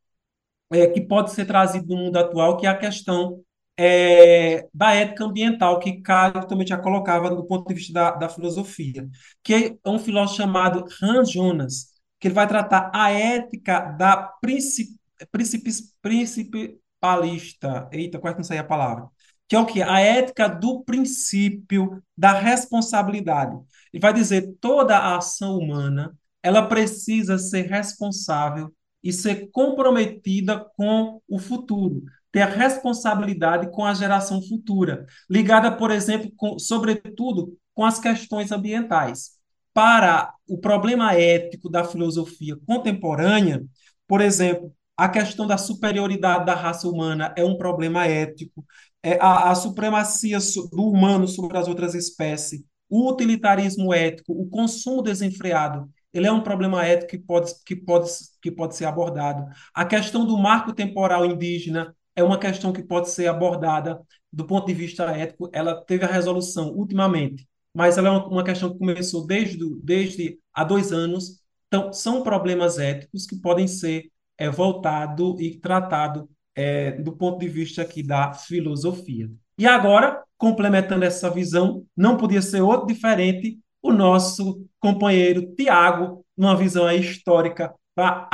é, 0.71 0.87
que 0.89 1.01
pode 1.01 1.33
ser 1.33 1.47
trazido 1.47 1.95
no 1.95 2.05
mundo 2.05 2.17
atual, 2.17 2.57
que 2.57 2.67
é 2.67 2.71
a 2.71 2.77
questão 2.77 3.43
é, 3.77 4.69
da 4.75 4.93
ética 4.95 5.25
ambiental, 5.25 5.79
que 5.79 6.01
Caio 6.03 6.47
também 6.47 6.67
já 6.67 6.77
colocava 6.77 7.31
do 7.31 7.47
ponto 7.47 7.69
de 7.69 7.75
vista 7.75 7.93
da, 7.93 8.11
da 8.13 8.29
filosofia, 8.29 9.09
que 9.43 9.79
é 9.85 9.89
um 9.89 9.99
filósofo 9.99 10.39
chamado 10.39 10.85
Hans 11.03 11.31
Jonas, 11.31 11.89
que 12.19 12.29
ele 12.29 12.35
vai 12.35 12.47
tratar 12.49 12.91
a 12.93 13.11
ética 13.11 13.81
da 13.81 14.17
princip, 14.41 14.91
princip, 15.31 15.69
principalista, 16.03 17.89
eita, 17.93 18.19
quase 18.19 18.37
não 18.39 18.45
saía 18.45 18.63
a 18.63 18.65
palavra, 18.65 19.09
que 19.47 19.55
é 19.57 19.61
o 19.61 19.67
que? 19.67 19.81
A 19.81 20.01
ética 20.01 20.49
do 20.49 20.83
princípio 20.83 22.03
da 22.17 22.33
responsabilidade. 22.33 23.57
Ele 23.93 24.01
vai 24.01 24.13
dizer 24.13 24.57
toda 24.61 24.97
a 24.99 25.17
ação 25.17 25.57
humana, 25.57 26.17
ela 26.43 26.67
precisa 26.67 27.39
ser 27.39 27.63
responsável 27.63 28.73
e 29.03 29.13
ser 29.13 29.49
comprometida 29.51 30.59
com 30.77 31.21
o 31.29 31.39
futuro 31.39 32.03
ter 32.31 32.43
a 32.43 32.47
responsabilidade 32.47 33.71
com 33.71 33.85
a 33.85 33.95
geração 33.95 34.43
futura, 34.43 35.07
ligada, 35.29 35.73
por 35.73 35.91
exemplo, 35.91 36.31
com, 36.37 36.59
sobretudo 36.59 37.57
com 37.75 37.85
as 37.85 37.99
questões 37.99 38.53
ambientais. 38.53 39.39
Para 39.73 40.35
o 40.47 40.59
problema 40.59 41.15
ético 41.15 41.71
da 41.71 41.85
filosofia 41.85 42.57
contemporânea, 42.67 43.65
por 44.07 44.21
exemplo, 44.21 44.73
a 44.97 45.09
questão 45.09 45.47
da 45.47 45.57
superioridade 45.57 46.45
da 46.45 46.55
raça 46.55 46.89
humana 46.89 47.33
é 47.37 47.45
um 47.45 47.57
problema 47.57 48.07
ético, 48.07 48.65
é 49.03 49.17
a, 49.21 49.51
a 49.51 49.55
supremacia 49.55 50.39
do 50.73 50.89
humano 50.89 51.29
sobre 51.29 51.57
as 51.57 51.69
outras 51.69 51.95
espécies, 51.95 52.63
o 52.91 53.11
utilitarismo 53.11 53.95
ético, 53.95 54.33
o 54.33 54.49
consumo 54.49 55.03
desenfreado, 55.03 55.89
ele 56.13 56.27
é 56.27 56.33
um 56.33 56.43
problema 56.43 56.85
ético 56.85 57.11
que 57.11 57.19
pode, 57.19 57.53
que 57.65 57.77
pode, 57.77 58.11
que 58.43 58.51
pode 58.51 58.77
ser 58.77 58.87
abordado. 58.87 59.47
A 59.75 59.85
questão 59.85 60.25
do 60.25 60.39
marco 60.39 60.73
temporal 60.73 61.25
indígena 61.25 61.95
é 62.17 62.23
uma 62.23 62.39
questão 62.39 62.73
que 62.73 62.83
pode 62.83 63.11
ser 63.11 63.27
abordada 63.27 64.01
do 64.33 64.47
ponto 64.47 64.67
de 64.67 64.75
vista 64.75 65.05
ético. 65.05 65.49
Ela 65.53 65.75
teve 65.85 66.05
a 66.05 66.09
resolução 66.09 66.71
ultimamente, 66.71 67.47
mas 67.75 67.99
ela 67.99 68.09
é 68.09 68.11
uma, 68.11 68.45
questão 68.45 68.73
que 68.73 68.79
começou 68.79 69.27
desde, 69.27 69.59
desde 69.83 70.39
há 70.53 70.65
dois 70.65 70.93
anos. 70.93 71.41
Então, 71.69 71.93
são 71.93 72.23
problemas 72.23 72.79
éticos 72.79 73.27
que 73.27 73.37
podem 73.37 73.69
ser 73.69 74.11
é, 74.37 74.51
voltados 74.51 75.39
e 75.41 75.59
tratados 75.59 76.25
é, 76.55 76.93
do 76.93 77.13
ponto 77.13 77.39
de 77.39 77.49
vista 77.49 77.83
aqui 77.83 78.03
da 78.03 78.33
filosofia. 78.33 79.31
E 79.59 79.67
agora, 79.67 80.23
complementando 80.37 81.05
essa 81.05 81.29
visão, 81.31 81.85
não 81.97 82.17
podia 82.17 82.41
ser 82.41 82.63
outro 82.63 82.87
diferente 82.87 83.59
o 83.83 83.93
nosso 83.93 84.67
companheiro 84.81 85.55
Tiago, 85.55 86.25
numa 86.37 86.57
visão 86.57 86.91
histórica 86.91 87.75
para 87.95 88.29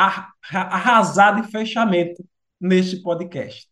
arrasar 0.53 1.41
de 1.41 1.51
fechamento 1.51 2.25
neste 2.61 3.03
podcast. 3.03 3.69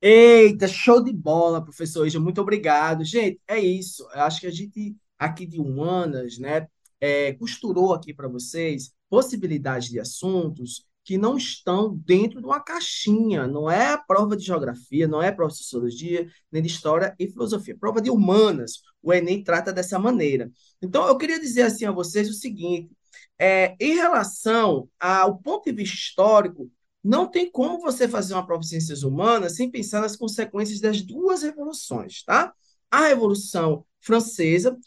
Eita, 0.00 0.68
show 0.68 1.02
de 1.02 1.12
bola, 1.12 1.64
professor 1.64 2.06
Ija, 2.06 2.20
muito 2.20 2.40
obrigado. 2.40 3.04
Gente, 3.04 3.40
é 3.48 3.58
isso. 3.58 4.08
Eu 4.14 4.22
acho 4.22 4.40
que 4.40 4.46
a 4.46 4.50
gente 4.50 4.96
aqui 5.18 5.44
de 5.44 5.60
Humanas, 5.60 6.38
né, 6.38 6.68
é, 7.00 7.32
costurou 7.34 7.92
aqui 7.92 8.14
para 8.14 8.28
vocês 8.28 8.92
possibilidades 9.10 9.88
de 9.88 9.98
assuntos 9.98 10.84
que 11.08 11.16
não 11.16 11.38
estão 11.38 11.96
dentro 12.04 12.38
de 12.38 12.44
uma 12.46 12.60
caixinha. 12.60 13.46
Não 13.46 13.70
é 13.70 13.92
a 13.92 13.96
prova 13.96 14.36
de 14.36 14.44
geografia, 14.44 15.08
não 15.08 15.22
é 15.22 15.32
prova 15.32 15.50
de 15.50 15.56
sociologia, 15.56 16.28
nem 16.52 16.60
de 16.60 16.68
história 16.68 17.16
e 17.18 17.26
filosofia. 17.26 17.74
Prova 17.80 17.98
de 17.98 18.10
humanas, 18.10 18.82
o 19.02 19.10
Enem 19.10 19.42
trata 19.42 19.72
dessa 19.72 19.98
maneira. 19.98 20.52
Então, 20.82 21.08
eu 21.08 21.16
queria 21.16 21.40
dizer 21.40 21.62
assim 21.62 21.86
a 21.86 21.90
vocês 21.90 22.28
o 22.28 22.34
seguinte: 22.34 22.90
é, 23.38 23.74
em 23.80 23.94
relação 23.94 24.86
ao 25.00 25.38
ponto 25.38 25.64
de 25.64 25.72
vista 25.72 25.96
histórico, 25.96 26.70
não 27.02 27.26
tem 27.26 27.50
como 27.50 27.80
você 27.80 28.06
fazer 28.06 28.34
uma 28.34 28.44
prova 28.44 28.60
de 28.60 28.68
ciências 28.68 29.02
humanas 29.02 29.56
sem 29.56 29.70
pensar 29.70 30.02
nas 30.02 30.14
consequências 30.14 30.78
das 30.78 31.00
duas 31.00 31.40
revoluções, 31.40 32.22
tá? 32.22 32.52
A 32.90 33.06
Revolução 33.06 33.82
Francesa 33.98 34.78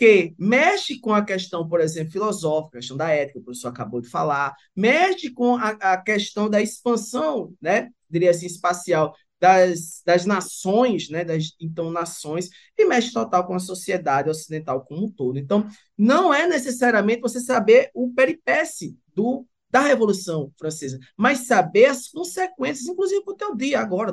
que 0.00 0.34
mexe 0.38 0.98
com 0.98 1.12
a 1.12 1.22
questão, 1.22 1.68
por 1.68 1.78
exemplo, 1.78 2.10
filosófica, 2.10 2.78
a 2.78 2.80
questão 2.80 2.96
da 2.96 3.10
ética, 3.10 3.38
o 3.38 3.42
professor 3.42 3.68
acabou 3.68 4.00
de 4.00 4.08
falar, 4.08 4.56
mexe 4.74 5.28
com 5.30 5.56
a, 5.56 5.68
a 5.72 5.96
questão 5.98 6.48
da 6.48 6.62
expansão, 6.62 7.52
né, 7.60 7.90
diria 8.08 8.30
assim, 8.30 8.46
espacial 8.46 9.14
das, 9.38 10.00
das 10.06 10.24
nações, 10.24 11.10
né, 11.10 11.22
das 11.22 11.54
então 11.60 11.90
nações, 11.90 12.48
e 12.78 12.86
mexe 12.86 13.12
total 13.12 13.46
com 13.46 13.52
a 13.52 13.58
sociedade 13.58 14.30
ocidental 14.30 14.86
como 14.86 15.04
um 15.04 15.10
todo. 15.10 15.38
Então, 15.38 15.68
não 15.98 16.32
é 16.32 16.46
necessariamente 16.48 17.20
você 17.20 17.38
saber 17.38 17.90
o 17.92 18.10
peripécie 18.14 18.96
do 19.14 19.46
da 19.68 19.80
Revolução 19.82 20.50
Francesa, 20.58 20.98
mas 21.14 21.46
saber 21.46 21.86
as 21.86 22.08
consequências, 22.08 22.88
inclusive 22.88 23.22
para 23.22 23.34
o 23.34 23.36
teu 23.36 23.54
dia 23.54 23.78
agora, 23.78 24.12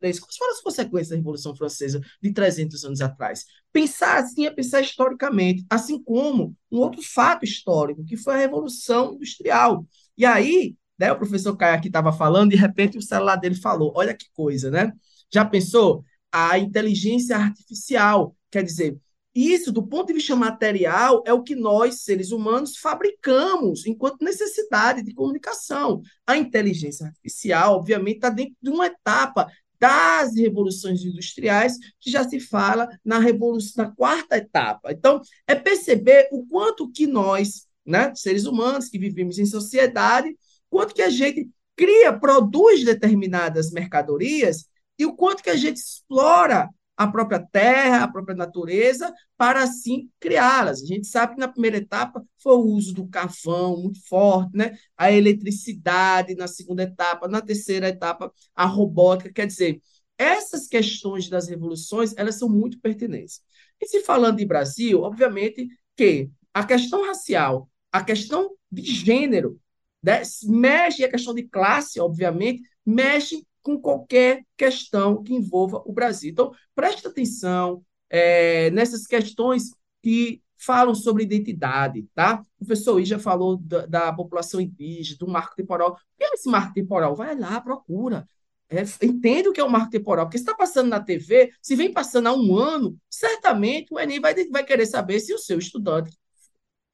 2023. 0.00 0.20
Quais 0.20 0.36
foram 0.36 0.52
as 0.52 0.60
consequências 0.60 1.08
da 1.10 1.16
Revolução 1.16 1.54
Francesa 1.54 2.00
de 2.22 2.32
300 2.32 2.84
anos 2.84 3.00
atrás? 3.00 3.44
Pensar 3.72 4.18
assim 4.18 4.46
é 4.46 4.50
pensar 4.50 4.80
historicamente, 4.80 5.64
assim 5.70 6.02
como 6.02 6.56
um 6.70 6.78
outro 6.78 7.02
fato 7.02 7.44
histórico, 7.44 8.04
que 8.04 8.16
foi 8.16 8.34
a 8.34 8.38
Revolução 8.38 9.14
Industrial. 9.14 9.86
E 10.16 10.24
aí, 10.24 10.76
né, 10.98 11.12
o 11.12 11.18
professor 11.18 11.56
Caio 11.56 11.76
aqui 11.76 11.88
estava 11.88 12.12
falando, 12.12 12.50
de 12.50 12.56
repente 12.56 12.98
o 12.98 13.02
celular 13.02 13.36
dele 13.36 13.54
falou, 13.54 13.92
olha 13.94 14.14
que 14.14 14.26
coisa, 14.32 14.70
né? 14.70 14.92
Já 15.32 15.44
pensou? 15.44 16.04
A 16.32 16.58
inteligência 16.58 17.36
artificial, 17.36 18.36
quer 18.50 18.62
dizer, 18.62 18.98
isso, 19.34 19.70
do 19.70 19.86
ponto 19.86 20.08
de 20.08 20.14
vista 20.14 20.34
material, 20.34 21.22
é 21.24 21.32
o 21.32 21.42
que 21.42 21.54
nós, 21.54 22.02
seres 22.02 22.32
humanos, 22.32 22.76
fabricamos 22.76 23.86
enquanto 23.86 24.24
necessidade 24.24 25.04
de 25.04 25.14
comunicação. 25.14 26.02
A 26.26 26.36
inteligência 26.36 27.06
artificial, 27.06 27.76
obviamente, 27.76 28.16
está 28.16 28.28
dentro 28.28 28.56
de 28.60 28.70
uma 28.70 28.86
etapa 28.86 29.46
das 29.80 30.36
revoluções 30.36 31.02
industriais, 31.04 31.78
que 31.98 32.10
já 32.10 32.28
se 32.28 32.38
fala 32.38 32.88
na 33.04 33.18
revolução, 33.18 33.84
na 33.84 33.90
quarta 33.90 34.36
etapa. 34.36 34.92
Então, 34.92 35.20
é 35.46 35.54
perceber 35.54 36.28
o 36.30 36.46
quanto 36.46 36.90
que 36.92 37.06
nós, 37.06 37.66
né, 37.84 38.14
seres 38.14 38.44
humanos 38.44 38.88
que 38.88 38.98
vivemos 38.98 39.38
em 39.38 39.46
sociedade, 39.46 40.36
quanto 40.68 40.94
que 40.94 41.02
a 41.02 41.08
gente 41.08 41.48
cria, 41.74 42.12
produz 42.12 42.84
determinadas 42.84 43.70
mercadorias 43.70 44.66
e 44.98 45.06
o 45.06 45.16
quanto 45.16 45.42
que 45.42 45.48
a 45.48 45.56
gente 45.56 45.78
explora 45.78 46.68
a 47.00 47.06
própria 47.06 47.40
terra, 47.40 48.04
a 48.04 48.08
própria 48.08 48.36
natureza, 48.36 49.10
para 49.34 49.62
assim 49.62 50.10
criá-las. 50.20 50.82
A 50.82 50.84
gente 50.84 51.06
sabe 51.06 51.32
que 51.32 51.40
na 51.40 51.48
primeira 51.48 51.78
etapa 51.78 52.22
foi 52.36 52.52
o 52.52 52.66
uso 52.66 52.92
do 52.92 53.08
carvão 53.08 53.78
muito 53.78 54.06
forte, 54.06 54.54
né? 54.54 54.76
a 54.98 55.10
eletricidade 55.10 56.34
na 56.34 56.46
segunda 56.46 56.82
etapa, 56.82 57.26
na 57.26 57.40
terceira 57.40 57.88
etapa, 57.88 58.30
a 58.54 58.66
robótica. 58.66 59.32
Quer 59.32 59.46
dizer, 59.46 59.80
essas 60.18 60.68
questões 60.68 61.26
das 61.30 61.48
revoluções, 61.48 62.12
elas 62.18 62.34
são 62.34 62.50
muito 62.50 62.78
pertinentes. 62.78 63.40
E 63.80 63.86
se 63.86 64.00
falando 64.00 64.36
de 64.36 64.44
Brasil, 64.44 65.00
obviamente 65.00 65.68
que 65.96 66.28
a 66.52 66.62
questão 66.66 67.06
racial, 67.06 67.70
a 67.90 68.04
questão 68.04 68.50
de 68.70 68.82
gênero, 68.82 69.58
né? 70.02 70.20
mexe, 70.44 71.02
a 71.02 71.10
questão 71.10 71.32
de 71.32 71.44
classe, 71.44 71.98
obviamente, 71.98 72.60
mexe 72.84 73.42
com 73.62 73.80
qualquer 73.80 74.42
questão 74.56 75.22
que 75.22 75.34
envolva 75.34 75.82
o 75.84 75.92
Brasil. 75.92 76.30
Então, 76.30 76.52
preste 76.74 77.06
atenção 77.06 77.84
é, 78.08 78.70
nessas 78.70 79.06
questões 79.06 79.70
que 80.02 80.42
falam 80.58 80.94
sobre 80.94 81.24
identidade, 81.24 82.06
tá? 82.14 82.44
O 82.60 82.66
professor 82.66 83.00
I 83.00 83.04
já 83.04 83.18
falou 83.18 83.56
da, 83.56 83.86
da, 83.86 84.12
população 84.12 84.60
indígena, 84.60 85.18
do 85.18 85.28
marco 85.28 85.56
temporal. 85.56 85.92
O 85.92 85.96
que 86.18 86.24
é 86.24 86.34
esse 86.34 86.48
marco 86.50 86.74
temporal? 86.74 87.16
Vai 87.16 87.36
lá, 87.38 87.60
procura. 87.60 88.26
É, 88.68 88.82
entende 89.04 89.48
o 89.48 89.52
que 89.52 89.60
é 89.60 89.64
o 89.64 89.70
marco 89.70 89.90
temporal, 89.90 90.26
porque 90.26 90.38
se 90.38 90.44
está 90.44 90.54
passando 90.54 90.88
na 90.88 91.00
TV, 91.00 91.50
se 91.60 91.74
vem 91.74 91.92
passando 91.92 92.28
há 92.28 92.32
um 92.32 92.56
ano, 92.56 92.96
certamente 93.10 93.92
o 93.92 93.98
Enem 93.98 94.20
vai, 94.20 94.32
vai 94.48 94.62
querer 94.62 94.86
saber 94.86 95.18
se 95.18 95.34
o 95.34 95.38
seu 95.38 95.58
estudante, 95.58 96.16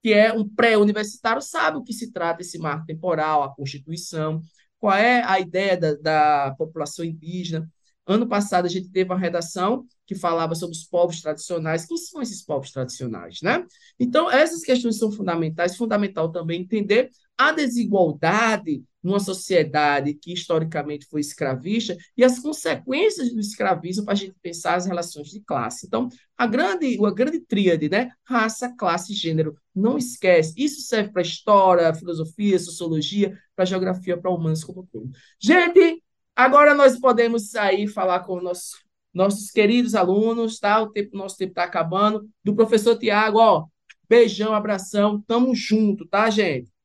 que 0.03 0.13
é 0.13 0.33
um 0.33 0.49
pré-universitário, 0.49 1.43
sabe 1.43 1.77
o 1.77 1.83
que 1.83 1.93
se 1.93 2.13
trata 2.13 2.41
esse 2.41 2.59
marco 2.59 2.87
temporal, 2.87 3.43
a 3.43 3.55
Constituição, 3.55 4.41
qual 4.79 4.95
é 4.95 5.23
a 5.23 5.41
ideia 5.41 5.77
da, 5.77 5.95
da 5.95 6.55
população 6.57 7.05
indígena. 7.05 7.69
Ano 8.07 8.27
passado 8.29 8.67
a 8.67 8.69
gente 8.69 8.91
teve 8.91 9.11
uma 9.11 9.19
redação 9.19 9.85
que 10.07 10.15
falava 10.15 10.55
sobre 10.55 10.77
os 10.77 10.85
povos 10.85 11.21
tradicionais. 11.21 11.87
Quem 11.87 11.97
são 11.97 12.23
esses 12.23 12.43
povos 12.43 12.71
tradicionais, 12.71 13.43
né? 13.43 13.67
Então, 13.99 14.31
essas 14.31 14.63
questões 14.63 14.97
são 14.97 15.11
fundamentais. 15.11 15.77
Fundamental 15.77 16.31
também 16.31 16.63
entender 16.63 17.11
a 17.37 17.51
desigualdade 17.51 18.85
numa 19.07 19.21
sociedade 19.21 20.15
que 20.15 20.33
historicamente 20.33 21.07
foi 21.07 21.21
escravista 21.21 21.97
e 22.17 22.25
as 22.25 22.41
consequências 22.41 23.33
do 23.33 23.39
escravismo 23.39 24.05
para 24.05 24.15
a 24.15 24.17
gente 24.17 24.35
pensar 24.43 24.75
as 24.75 24.85
relações 24.85 25.29
de 25.29 25.41
classe. 25.43 25.87
Então, 25.87 26.09
a 26.37 26.45
grande, 26.45 26.99
a 27.01 27.11
grande 27.13 27.39
tríade, 27.39 27.89
né? 27.89 28.11
Raça, 28.25 28.75
classe 28.77 29.13
e 29.13 29.15
gênero. 29.15 29.57
Não 29.73 29.97
esquece. 29.97 30.55
Isso 30.57 30.81
serve 30.81 31.13
para 31.13 31.23
história, 31.23 31.95
filosofia, 31.95 32.59
sociologia, 32.59 33.39
para 33.55 33.65
geografia, 33.65 34.19
para 34.19 34.29
humanos 34.29 34.65
como 34.65 34.85
todo. 34.91 35.09
Gente, 35.39 36.03
agora 36.35 36.75
nós 36.75 36.99
podemos 36.99 37.51
sair 37.51 37.87
falar 37.87 38.25
com 38.25 38.41
nossos, 38.41 38.73
nossos 39.15 39.53
queridos 39.53 39.95
alunos, 39.95 40.59
tá? 40.59 40.83
O 40.83 40.91
tempo, 40.91 41.17
nosso 41.17 41.37
tempo 41.37 41.53
está 41.53 41.63
acabando. 41.63 42.29
Do 42.43 42.57
professor 42.57 42.99
Tiago, 42.99 43.39
ó. 43.39 43.67
Beijão, 44.09 44.53
abração. 44.53 45.23
Tamo 45.29 45.55
junto, 45.55 46.05
tá, 46.09 46.29
gente? 46.29 46.76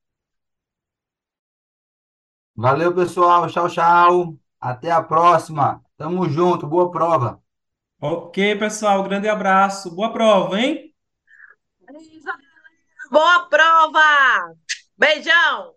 Valeu, 2.55 2.93
pessoal. 2.93 3.47
Tchau, 3.47 3.69
tchau. 3.69 4.37
Até 4.59 4.91
a 4.91 5.01
próxima. 5.01 5.83
Tamo 5.97 6.29
junto. 6.29 6.67
Boa 6.67 6.91
prova. 6.91 7.41
Ok, 7.99 8.55
pessoal. 8.57 9.03
Grande 9.03 9.27
abraço. 9.27 9.93
Boa 9.95 10.11
prova, 10.11 10.59
hein? 10.59 10.91
Boa 13.11 13.41
prova! 13.49 14.55
Beijão! 14.97 15.75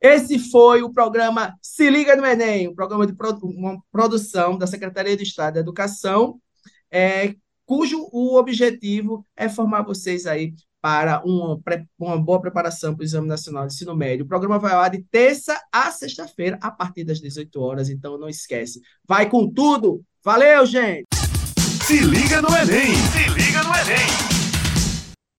Esse 0.00 0.36
foi 0.50 0.82
o 0.82 0.92
programa 0.92 1.56
Se 1.62 1.88
Liga 1.88 2.16
no 2.16 2.26
Enem, 2.26 2.66
um 2.66 2.74
programa 2.74 3.06
de 3.06 3.14
produ 3.14 3.46
uma 3.46 3.80
produção 3.92 4.58
da 4.58 4.66
Secretaria 4.66 5.16
de 5.16 5.22
Estado 5.22 5.54
da 5.54 5.60
Educação, 5.60 6.40
é, 6.90 7.36
cujo 7.64 8.08
o 8.12 8.36
objetivo 8.36 9.24
é 9.36 9.48
formar 9.48 9.82
vocês 9.82 10.26
aí 10.26 10.52
para 10.82 11.22
uma, 11.24 11.62
uma 11.96 12.20
boa 12.20 12.40
preparação 12.40 12.92
para 12.92 13.02
o 13.02 13.04
Exame 13.04 13.28
Nacional 13.28 13.68
de 13.68 13.72
Ensino 13.72 13.94
Médio. 13.94 14.24
O 14.24 14.28
programa 14.28 14.58
vai 14.58 14.74
lá 14.74 14.88
de 14.88 15.00
terça 15.10 15.58
a 15.72 15.92
sexta-feira, 15.92 16.58
a 16.60 16.72
partir 16.72 17.04
das 17.04 17.20
18 17.20 17.60
horas, 17.60 17.88
então 17.88 18.18
não 18.18 18.28
esquece. 18.28 18.82
Vai 19.06 19.30
com 19.30 19.48
tudo! 19.48 20.02
Valeu, 20.24 20.66
gente! 20.66 21.06
Se 21.86 22.00
liga 22.00 22.42
no 22.42 22.48
Enem! 22.48 22.94
Se 22.94 23.28
liga 23.30 23.62
no 23.62 23.70
Enem! 23.70 24.31